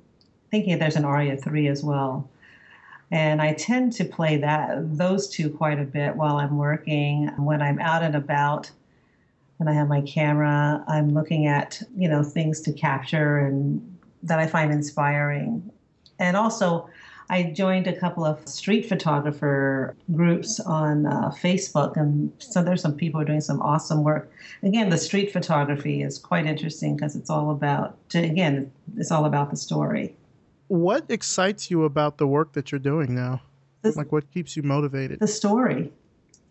[0.52, 2.30] Thinking there's an Aria 3 as well
[3.16, 7.30] and I tend to play that those two quite a bit while I'm working.
[7.38, 8.70] When I'm out and about
[9.58, 14.40] and I have my camera, I'm looking at, you know, things to capture and that
[14.40, 15.72] I find inspiring.
[16.20, 16.90] And also
[17.30, 22.96] I joined a couple of street photographer groups on uh, Facebook, and so there's some
[22.96, 24.30] people doing some awesome work.
[24.62, 29.52] Again, the street photography is quite interesting because it's all about, again, it's all about
[29.52, 30.16] the story
[30.68, 33.42] what excites you about the work that you're doing now?
[33.96, 35.20] like what keeps you motivated?
[35.20, 35.92] The story.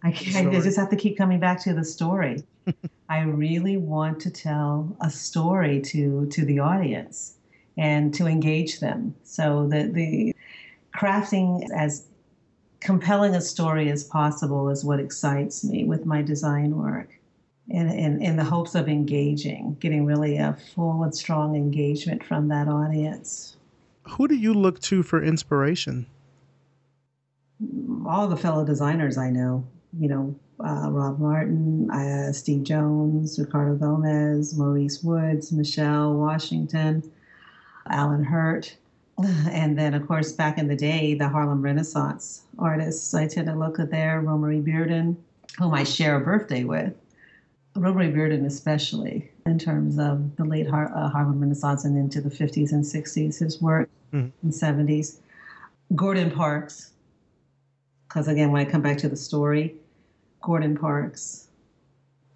[0.02, 0.56] I, story.
[0.56, 2.44] I just have to keep coming back to the story.
[3.08, 7.36] I really want to tell a story to to the audience
[7.76, 9.14] and to engage them.
[9.24, 10.36] So the the
[10.96, 12.06] crafting as
[12.80, 17.08] compelling a story as possible is what excites me with my design work.
[17.66, 22.48] In, in, in the hopes of engaging, getting really a full and strong engagement from
[22.48, 23.53] that audience
[24.08, 26.06] who do you look to for inspiration?
[28.06, 29.66] All the fellow designers I know,
[29.98, 37.02] you know, uh, Rob Martin, uh, Steve Jones, Ricardo Gomez, Maurice Woods, Michelle Washington,
[37.88, 38.76] Alan Hurt.
[39.48, 43.14] And then, of course, back in the day, the Harlem Renaissance artists.
[43.14, 45.16] I tend to look at there, Romare Bearden,
[45.56, 46.92] whom I share a birthday with.
[47.76, 52.30] Romare Bearden, especially in terms of the late Har- uh, Harlem Renaissance and into the
[52.30, 54.28] 50s and 60s, his work mm-hmm.
[54.46, 55.18] in 70s.
[55.94, 56.92] Gordon Parks,
[58.08, 59.74] because again, when I come back to the story,
[60.40, 61.48] Gordon Parks,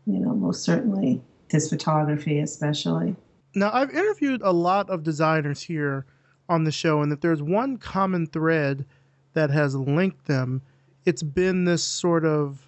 [0.07, 1.21] you know, most certainly.
[1.51, 3.16] his photography, especially.
[3.55, 6.05] Now, I've interviewed a lot of designers here
[6.49, 8.85] on the show, and if there's one common thread
[9.33, 10.61] that has linked them,
[11.07, 12.66] it's been this sort of,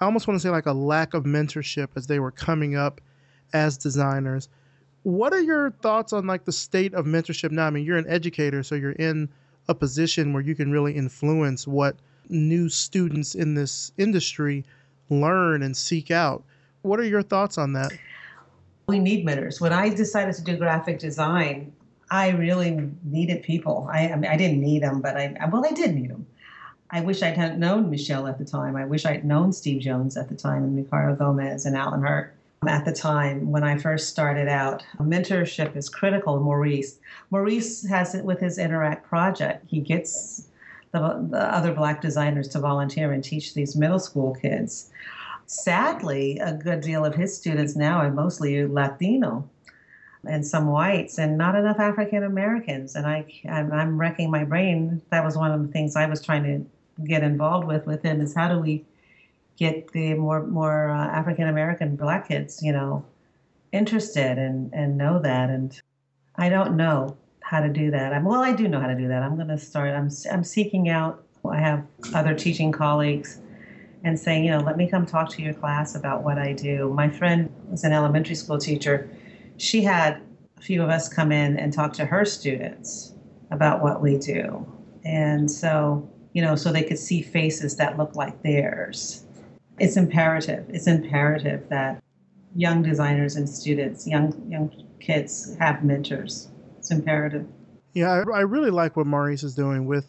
[0.00, 3.00] I almost want to say like a lack of mentorship as they were coming up
[3.52, 4.48] as designers.
[5.02, 7.66] What are your thoughts on like the state of mentorship now?
[7.66, 9.28] I mean, you're an educator, so you're in
[9.68, 11.96] a position where you can really influence what
[12.28, 14.64] new students in this industry
[15.10, 16.44] learn and seek out.
[16.82, 17.92] What are your thoughts on that?
[18.86, 19.60] We need mentors.
[19.60, 21.72] When I decided to do graphic design,
[22.10, 23.88] I really needed people.
[23.90, 26.26] I, I, mean, I didn't need them, but I well, I did need them.
[26.90, 28.76] I wish I'd known Michelle at the time.
[28.76, 32.34] I wish I'd known Steve Jones at the time, and Ricardo Gomez and Alan Hurt
[32.62, 34.84] Um, at the time when I first started out.
[34.98, 36.40] Mentorship is critical.
[36.40, 36.98] Maurice,
[37.30, 39.64] Maurice has it with his Inneract project.
[39.68, 40.48] He gets
[40.92, 44.90] the, the other black designers to volunteer and teach these middle school kids.
[45.46, 49.48] Sadly, a good deal of his students now are mostly Latino
[50.24, 52.94] and some whites and not enough African Americans.
[52.94, 55.02] And I, I'm, I'm wrecking my brain.
[55.10, 58.20] That was one of the things I was trying to get involved with with him
[58.20, 58.84] is how do we
[59.62, 63.04] get the more more uh, African American black kids, you know,
[63.70, 65.50] interested and and know that.
[65.50, 65.80] And
[66.36, 68.12] I don't know how to do that.
[68.12, 69.22] I'm, well, I do know how to do that.
[69.22, 69.94] I'm going to start.
[69.94, 71.24] I'm I'm seeking out.
[71.48, 73.40] I have other teaching colleagues
[74.04, 76.92] and saying, you know, let me come talk to your class about what I do.
[76.92, 79.08] My friend was an elementary school teacher.
[79.58, 80.20] She had
[80.58, 83.14] a few of us come in and talk to her students
[83.50, 84.66] about what we do.
[85.04, 89.21] And so, you know, so they could see faces that look like theirs.
[89.78, 90.66] It's imperative.
[90.68, 92.02] It's imperative that
[92.54, 96.48] young designers and students, young young kids have mentors.
[96.78, 97.46] It's imperative.
[97.94, 100.06] Yeah, I, I really like what Maurice is doing with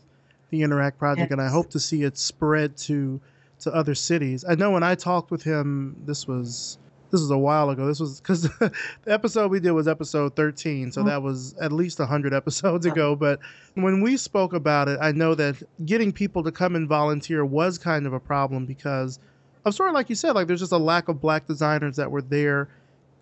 [0.49, 1.32] the Inneract project, yes.
[1.32, 3.19] and I hope to see it spread to
[3.60, 4.45] to other cities.
[4.47, 6.78] I know when I talked with him, this was
[7.13, 7.86] this was a while ago.
[7.86, 8.71] This was because the
[9.06, 11.10] episode we did was episode 13, so mm-hmm.
[11.10, 13.15] that was at least 100 episodes ago.
[13.15, 13.39] But
[13.76, 17.78] when we spoke about it, I know that getting people to come and volunteer was
[17.78, 19.19] kind of a problem because
[19.65, 22.12] of sort of like you said, like there's just a lack of black designers that
[22.12, 22.69] were there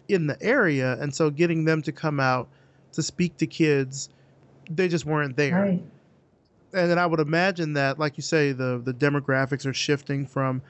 [0.07, 2.49] in the area, and so getting them to come out
[2.93, 4.09] to speak to kids,
[4.69, 5.55] they just weren't there.
[5.55, 5.83] Right
[6.73, 10.61] and then I would imagine that, like you say, the the demographics are shifting from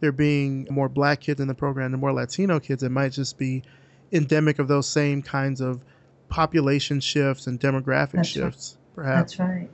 [0.00, 2.82] there being more black kids in the program to more Latino kids.
[2.82, 3.62] It might just be
[4.12, 5.84] endemic of those same kinds of
[6.28, 9.04] population shifts and demographic That's shifts, right.
[9.04, 9.36] perhaps.
[9.36, 9.70] That's right.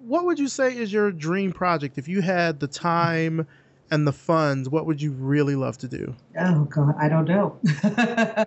[0.00, 3.46] What would you say is your dream project if you had the time
[3.92, 4.68] and the funds?
[4.68, 6.16] What would you really love to do?
[6.40, 7.58] Oh God, I don't know.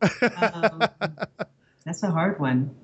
[0.36, 0.88] um,
[1.84, 2.74] that's a hard one.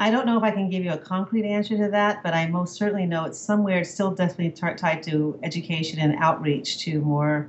[0.00, 2.46] I don't know if I can give you a concrete answer to that, but I
[2.48, 7.00] most certainly know it's somewhere it's still definitely t- tied to education and outreach to
[7.00, 7.48] more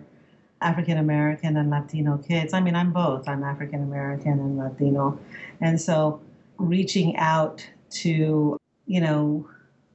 [0.62, 2.54] African American and Latino kids.
[2.54, 3.28] I mean, I'm both.
[3.28, 5.20] I'm African American and Latino.
[5.62, 6.22] And so
[6.58, 9.48] reaching out to, you know,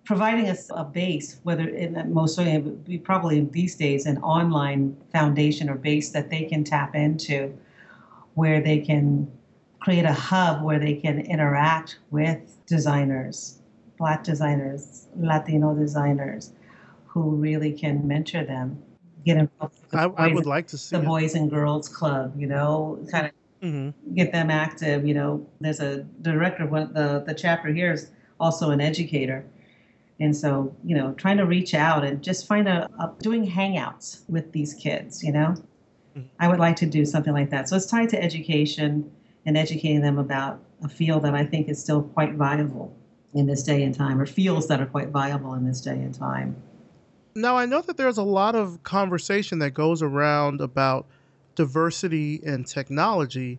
[0.05, 5.77] providing us a base, whether in most certainly probably these days an online foundation or
[5.77, 7.57] base that they can tap into
[8.35, 9.31] where they can
[9.85, 13.59] create a hub where they can interact with designers,
[13.99, 16.53] black designers, Latino designers,
[17.07, 18.83] who really can mentor them.
[19.27, 19.79] Get involved.
[19.93, 21.07] I, I, would like to see the it.
[21.07, 22.35] Boys and Girls Club.
[22.37, 24.14] You know, kind of mm-hmm.
[24.14, 25.07] get them active.
[25.07, 26.64] You know, there's a director.
[26.64, 29.47] Of the the chapter here is also an educator.
[30.20, 34.29] And so, you know, trying to reach out and just find a, a doing hangouts
[34.29, 35.55] with these kids, you know,
[36.16, 36.27] mm-hmm.
[36.38, 37.68] I would like to do something like that.
[37.68, 39.11] So it's tied to education
[39.44, 42.94] and educating them about a field that I think is still quite viable
[43.35, 46.14] in this day and time, or fields that are quite viable in this day and
[46.14, 46.55] time.
[47.35, 51.07] Now, I know that there's a lot of conversation that goes around about
[51.57, 53.59] diversity and technology.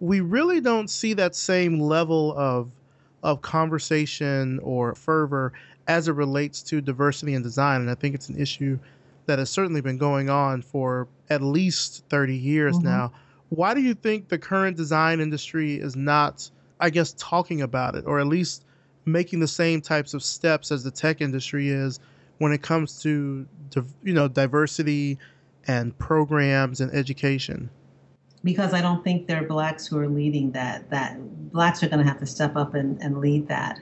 [0.00, 2.70] We really don't see that same level of
[3.22, 5.52] of conversation or fervor
[5.90, 8.78] as it relates to diversity and design, and I think it's an issue
[9.26, 12.86] that has certainly been going on for at least 30 years mm-hmm.
[12.86, 13.12] now.
[13.48, 16.48] Why do you think the current design industry is not,
[16.78, 18.64] I guess, talking about it, or at least
[19.04, 21.98] making the same types of steps as the tech industry is
[22.38, 23.44] when it comes to,
[24.04, 25.18] you know, diversity
[25.66, 27.68] and programs and education?
[28.44, 30.88] Because I don't think there are blacks who are leading that.
[30.90, 31.18] That
[31.52, 33.80] blacks are going to have to step up and, and lead that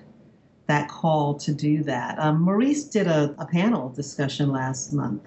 [0.69, 2.19] that call to do that.
[2.19, 5.23] Um, Maurice did a, a panel discussion last month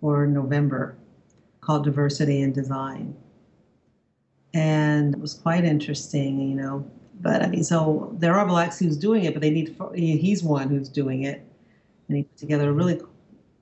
[0.00, 0.96] or November
[1.60, 3.14] called Diversity in Design
[4.54, 6.88] and it was quite interesting, you know.
[7.20, 9.76] But I mean, so there are blacks who's doing it, but they need.
[9.94, 11.44] He's one who's doing it,
[12.08, 13.00] and he put together a really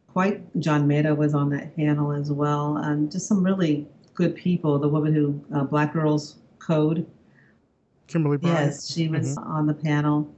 [0.09, 0.43] quite.
[0.61, 4.79] John Maeda was on that panel as well, and just some really good people.
[4.79, 7.07] The woman who uh, Black Girls Code.
[8.07, 8.73] Kimberly Bryant.
[8.73, 9.53] Yes, she was mm-hmm.
[9.53, 10.29] on the panel.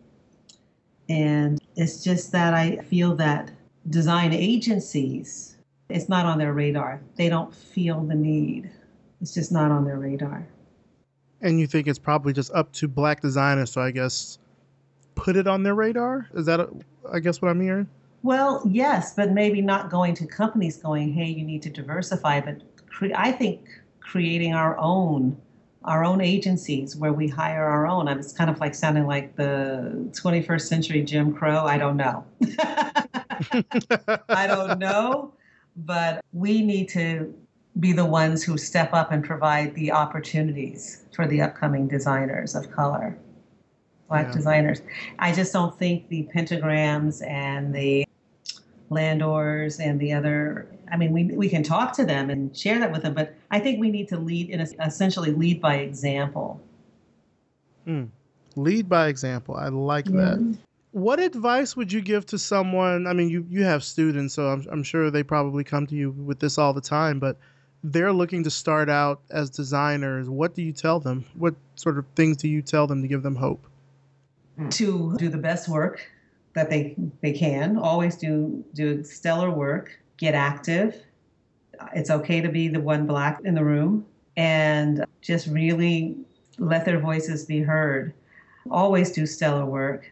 [1.12, 3.50] And it's just that I feel that
[3.90, 5.58] design agencies,
[5.90, 7.02] it's not on their radar.
[7.16, 8.70] They don't feel the need.
[9.20, 10.48] It's just not on their radar.
[11.42, 14.38] And you think it's probably just up to black designers so I guess
[15.14, 16.30] put it on their radar?
[16.32, 16.66] Is that,
[17.12, 17.88] I guess, what I'm hearing?
[18.22, 22.62] Well, yes, but maybe not going to companies going, hey, you need to diversify, but
[22.86, 23.68] cre- I think
[24.00, 25.36] creating our own
[25.84, 28.08] our own agencies where we hire our own.
[28.08, 31.64] I it's kind of like sounding like the 21st century Jim Crow.
[31.64, 32.24] I don't know.
[34.28, 35.32] I don't know,
[35.76, 37.34] but we need to
[37.80, 42.70] be the ones who step up and provide the opportunities for the upcoming designers of
[42.70, 43.16] color,
[44.08, 44.32] black yeah.
[44.32, 44.82] designers.
[45.18, 48.06] I just don't think the pentagrams and the
[48.92, 52.92] Landors and the other I mean, we, we can talk to them and share that
[52.92, 56.60] with them, but I think we need to lead in a, essentially lead by example.
[57.86, 58.10] Mm.
[58.56, 59.56] Lead by example.
[59.56, 60.16] I like yeah.
[60.16, 60.58] that.
[60.90, 63.06] What advice would you give to someone?
[63.06, 66.10] I mean, you, you have students, so I'm, I'm sure they probably come to you
[66.10, 67.38] with this all the time, but
[67.82, 70.28] they're looking to start out as designers.
[70.28, 71.24] What do you tell them?
[71.34, 73.66] What sort of things do you tell them to give them hope?
[74.68, 76.11] To do the best work
[76.54, 77.76] that they they can.
[77.76, 81.02] Always do do stellar work get active.
[81.94, 86.16] It's okay to be the one black in the room and just really
[86.58, 88.14] let their voices be heard.
[88.70, 90.10] Always do stellar work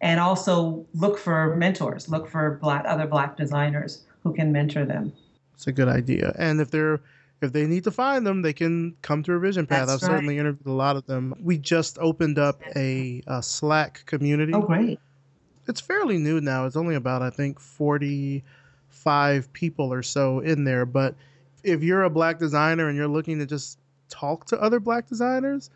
[0.00, 5.12] and also look for mentors, look for black other black designers who can mentor them.
[5.54, 6.34] It's a good idea.
[6.38, 7.00] And if they're
[7.42, 9.88] if they need to find them, they can come to Revision Path.
[9.88, 10.16] That's I've right.
[10.16, 11.34] certainly interviewed a lot of them.
[11.40, 14.54] We just opened up a, a Slack community.
[14.54, 14.98] Oh, great!
[15.68, 16.66] It's fairly new now.
[16.66, 18.44] It's only about I think forty
[18.88, 20.86] five people or so in there.
[20.86, 21.14] But
[21.62, 25.70] if you're a black designer and you're looking to just talk to other black designers,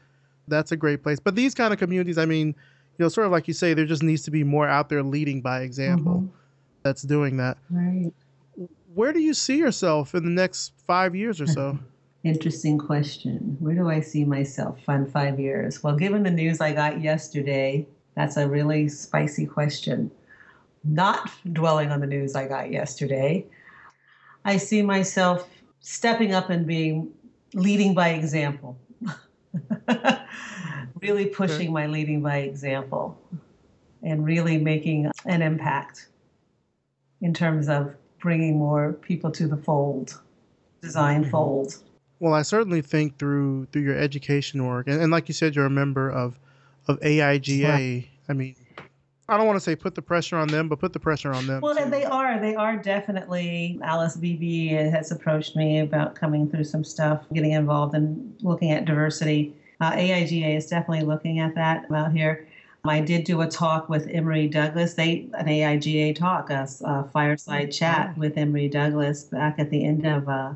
[0.49, 1.20] that's a great place.
[1.20, 3.86] But these kind of communities, I mean, you know, sort of like you say, there
[3.86, 6.36] just needs to be more out there leading by example mm-hmm.
[6.82, 7.57] that's doing that.
[7.70, 8.12] Right.
[8.95, 11.78] Where do you see yourself in the next five years or so?
[12.24, 13.57] Interesting question.
[13.61, 15.82] Where do I see myself in five years?
[15.82, 17.86] Well, given the news I got yesterday,
[18.21, 20.11] that's a really spicy question
[20.85, 23.47] not dwelling on the news I got yesterday.
[24.45, 25.49] I see myself
[25.81, 27.11] stepping up and being
[27.55, 28.79] leading by example.
[31.01, 31.68] really pushing okay.
[31.68, 33.18] my leading by example
[34.03, 36.09] and really making an impact
[37.21, 40.21] in terms of bringing more people to the fold,
[40.81, 41.31] design mm-hmm.
[41.31, 41.77] fold.
[42.18, 45.66] Well, I certainly think through through your education work, and, and like you said, you're
[45.66, 46.39] a member of
[46.87, 48.09] of AIGA.
[48.31, 48.55] I mean,
[49.28, 51.49] I don't want to say put the pressure on them, but put the pressure on
[51.49, 51.61] them.
[51.61, 51.91] Well, too.
[51.91, 52.39] they are.
[52.39, 53.78] They are definitely.
[53.83, 58.85] Alice Beebe has approached me about coming through some stuff, getting involved in looking at
[58.85, 59.53] diversity.
[59.81, 62.47] Uh, AIGA is definitely looking at that out here.
[62.85, 64.95] I did do a talk with Emory Douglas.
[64.95, 69.85] They an AIGA talk, a, a fireside oh, chat with Emory Douglas back at the
[69.85, 70.55] end of uh,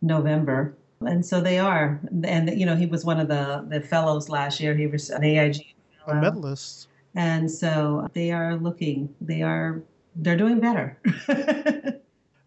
[0.00, 0.74] November.
[1.02, 4.60] And so they are, and you know, he was one of the the fellows last
[4.60, 4.74] year.
[4.74, 5.72] He was an AIGA
[6.06, 6.88] a medalist.
[7.14, 9.82] And so they are looking, they are,
[10.16, 10.98] they're doing better.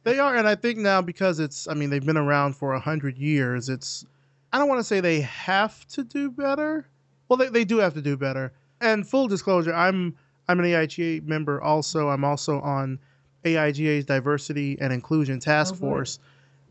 [0.04, 0.36] they are.
[0.36, 3.70] And I think now because it's, I mean, they've been around for a hundred years,
[3.70, 4.06] it's,
[4.52, 6.88] I don't want to say they have to do better.
[7.28, 8.54] Well, they, they do have to do better.
[8.82, 10.16] And full disclosure, I'm,
[10.48, 12.10] I'm an AIGA member also.
[12.10, 13.00] I'm also on
[13.44, 16.20] AIGA's diversity and inclusion task oh, force.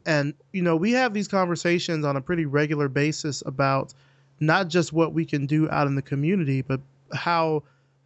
[0.07, 3.95] And, you know, we have these conversations on a pretty regular basis about
[4.41, 6.81] not just what we can do out in the community, but
[7.13, 7.63] how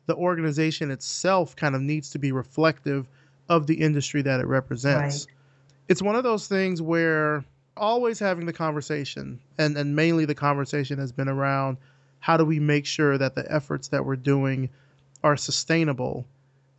[0.09, 3.07] the organization itself kind of needs to be reflective
[3.51, 5.27] of the industry that it represents.
[5.27, 5.35] Right.
[5.89, 7.45] It's one of those things where
[7.77, 11.77] always having the conversation, and, and mainly the conversation has been around
[12.21, 14.71] how do we make sure that the efforts that we're doing
[15.23, 16.27] are sustainable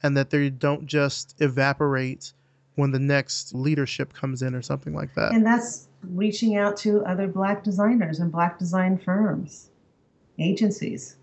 [0.01, 2.33] and that they don't just evaporate
[2.75, 5.33] when the next leadership comes in or something like that.
[5.33, 9.69] And that's reaching out to other black designers and black design firms,
[10.39, 11.15] agencies.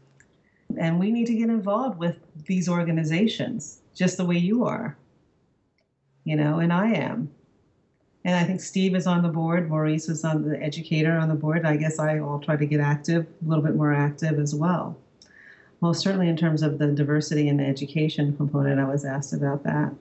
[0.78, 4.96] And we need to get involved with these organizations just the way you are,
[6.24, 7.30] you know, and I am.
[8.24, 9.70] And I think Steve is on the board.
[9.70, 11.64] Maurice is on the educator on the board.
[11.64, 14.98] I guess I will try to get active, a little bit more active as well.
[15.80, 19.62] Well, certainly in terms of the diversity and the education component, I was asked about
[19.64, 19.94] that.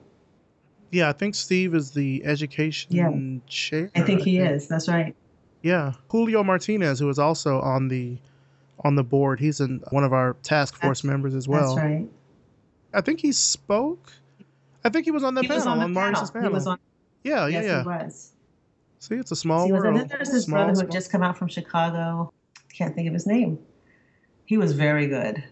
[0.90, 3.10] Yeah, I think Steve is the education yeah.
[3.48, 3.90] chair.
[3.94, 4.56] I think he I think.
[4.56, 4.68] is.
[4.68, 5.14] That's right.
[5.62, 8.18] Yeah, Julio Martinez, who is also on the
[8.80, 9.40] on the board.
[9.40, 11.74] He's in one of our task force that's, members as well.
[11.74, 12.06] That's right.
[12.94, 14.12] I think he spoke.
[14.84, 16.28] I think he was on the he panel on, the on panel.
[16.28, 16.48] panel.
[16.48, 16.78] He was on.
[17.24, 17.82] Yeah, yeah, yes, yeah.
[17.82, 18.32] He was.
[18.98, 19.86] See, it's a small world.
[19.86, 22.32] And then there's this small, brother who had just come out from Chicago.
[22.72, 23.58] Can't think of his name.
[24.44, 25.42] He was very good.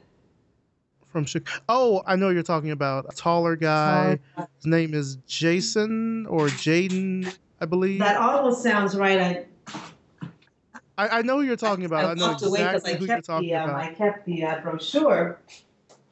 [1.08, 1.62] from Chicago.
[1.68, 4.18] Oh, I know you're talking about a taller guy.
[4.36, 8.00] Taller- His name is Jason or Jaden, I believe.
[8.00, 9.18] That almost sounds right.
[9.20, 9.46] I,
[10.96, 12.04] I, I know who you're talking about.
[12.04, 13.82] I, I know walked away 'cause exactly I who you're talking the, um, about.
[13.82, 15.38] I kept the uh, brochure.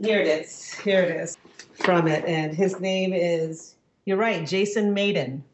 [0.00, 0.74] Here it is.
[0.74, 1.38] Here it is
[1.74, 2.24] from it.
[2.24, 5.44] And his name is, you're right, Jason Mayden.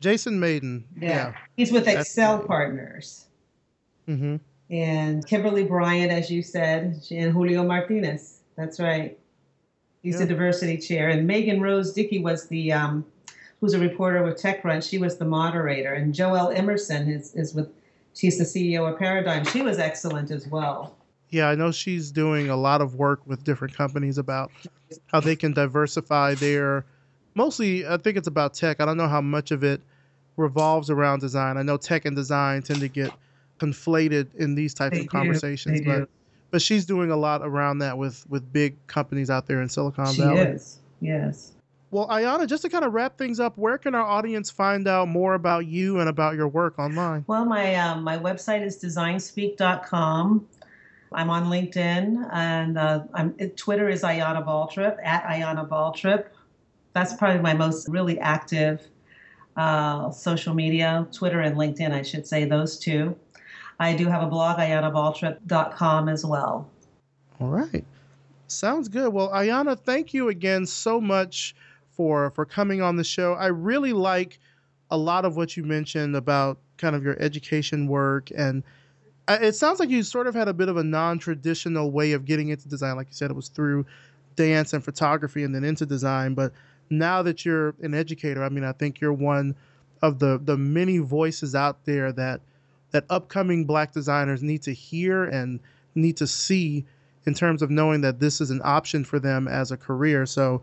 [0.00, 0.84] Jason Mayden.
[0.98, 1.34] Yeah.
[1.56, 2.46] He's with That's Accel.
[2.46, 3.26] Partners.
[4.08, 4.36] Mm-hmm.
[4.70, 8.40] And Kimberly Bryant, as you said, and Julio Martinez.
[8.56, 9.18] That's right.
[10.02, 10.20] He's Yeah.
[10.20, 11.08] the diversity chair.
[11.08, 13.04] And Megan Rose Dickey was the, um,
[13.60, 14.88] who's a reporter with TechCrunch.
[14.88, 15.92] She was the moderator.
[15.94, 17.68] And Joelle Emerson is, is with,
[18.18, 19.44] she's the CEO of Paradigm.
[19.44, 20.96] She was excellent as well.
[21.30, 24.50] Yeah, I know she's doing a lot of work with different companies about
[25.06, 26.84] how they can diversify their.
[27.34, 28.80] Mostly, I think it's about tech.
[28.80, 29.80] I don't know how much of it
[30.36, 31.56] revolves around design.
[31.56, 33.12] I know tech and design tend to get
[33.58, 36.08] conflated in these types They of conversations, but
[36.50, 40.14] but she's doing a lot around that with with big companies out there in Silicon
[40.14, 40.36] She Valley.
[40.36, 40.78] She is.
[41.00, 41.52] Yes.
[41.90, 45.08] Well, Ayana, just to kind of wrap things up, where can our audience find out
[45.08, 47.24] more about you and about your work online?
[47.26, 50.46] Well, my um, my website is designspeak.com.
[51.12, 56.26] I'm on LinkedIn and uh, I'm Twitter is Ayana Baltrip at Ayana Baltrip.
[56.92, 58.86] That's probably my most really active
[59.58, 63.16] uh, social media, Twitter and LinkedIn, I should say those two.
[63.80, 66.68] I do have a blog, ayanabaltrip.com as well.
[67.40, 67.84] All right.
[68.46, 69.12] Sounds good.
[69.12, 71.54] Well, Ayana, thank you again so much
[71.98, 73.34] for for coming on the show.
[73.34, 74.38] I really like
[74.90, 78.62] a lot of what you mentioned about kind of your education work and
[79.26, 82.24] uh, it sounds like you sort of had a bit of a non-traditional way of
[82.24, 83.84] getting into design like you said it was through
[84.36, 86.52] dance and photography and then into design but
[86.88, 89.54] now that you're an educator i mean i think you're one
[90.00, 92.40] of the the many voices out there that
[92.92, 95.60] that upcoming black designers need to hear and
[95.94, 96.86] need to see
[97.26, 100.24] in terms of knowing that this is an option for them as a career.
[100.24, 100.62] So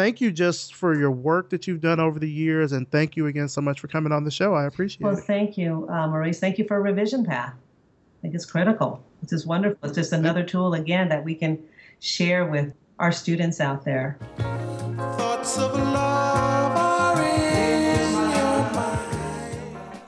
[0.00, 3.26] thank you just for your work that you've done over the years and thank you
[3.26, 4.54] again so much for coming on the show.
[4.54, 5.16] I appreciate Well, it.
[5.16, 6.40] Well, thank you, uh, Maurice.
[6.40, 7.52] Thank you for Revision Path.
[7.52, 9.04] I think it's critical.
[9.22, 9.78] It's just wonderful.
[9.82, 11.58] It's just another tool, again, that we can
[11.98, 14.16] share with our students out there.
[14.96, 20.00] Thoughts of love are in your mind.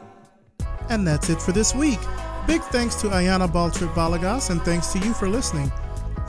[0.88, 2.00] And that's it for this week.
[2.46, 5.70] Big thanks to Ayana Baltrip Balagás and thanks to you for listening.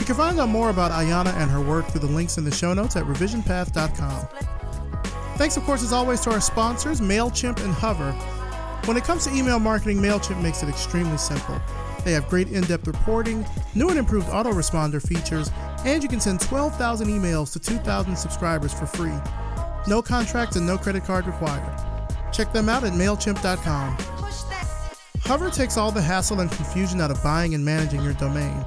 [0.04, 2.52] You can find out more about Ayana and her work through the links in the
[2.52, 4.28] show notes at revisionpath.com.
[5.38, 8.12] Thanks, of course, as always, to our sponsors, MailChimp and Hover.
[8.84, 11.58] When it comes to email marketing, MailChimp makes it extremely simple.
[12.04, 13.46] They have great in depth reporting,
[13.76, 15.50] new and improved autoresponder features,
[15.86, 19.18] and you can send 12,000 emails to 2,000 subscribers for free.
[19.88, 21.80] No contracts and no credit card required.
[22.34, 23.98] Check them out at MailChimp.com.
[25.22, 28.66] Hover takes all the hassle and confusion out of buying and managing your domain.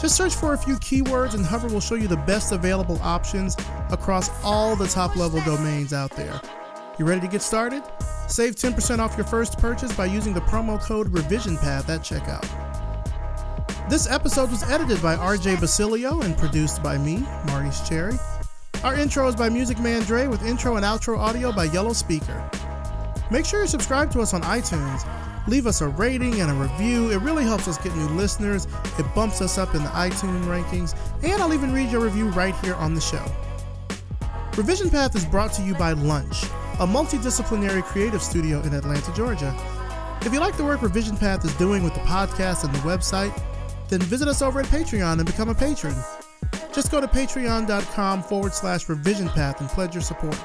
[0.00, 3.56] Just search for a few keywords and Hover will show you the best available options
[3.90, 6.40] across all the top level domains out there.
[6.98, 7.82] You ready to get started?
[8.28, 12.46] Save 10% off your first purchase by using the promo code RevisionPath at checkout.
[13.90, 18.18] This episode was edited by RJ Basilio and produced by me, Maurice Cherry.
[18.84, 22.48] Our intro is by Music Man Dre with intro and outro audio by Yellow Speaker.
[23.30, 25.04] Make sure you subscribe to us on iTunes.
[25.48, 27.10] Leave us a rating and a review.
[27.10, 28.66] It really helps us get new listeners.
[28.98, 30.94] It bumps us up in the iTunes rankings,
[31.24, 33.24] and I'll even read your review right here on the show.
[34.58, 36.44] Revision Path is brought to you by Lunch,
[36.80, 39.56] a multidisciplinary creative studio in Atlanta, Georgia.
[40.20, 43.32] If you like the work Revision Path is doing with the podcast and the website,
[43.88, 45.94] then visit us over at Patreon and become a patron.
[46.74, 50.38] Just go to patreon.com forward slash revision path and pledge your support.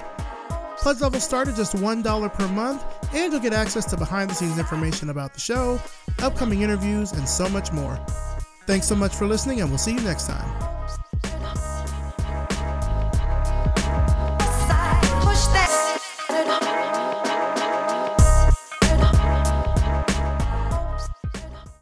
[0.84, 4.34] Pledge levels start at just $1 per month, and you'll get access to behind the
[4.34, 5.79] scenes information about the show,
[6.19, 7.97] upcoming interviews, and so much more.
[8.67, 10.82] Thanks so much for listening, and we'll see you next time.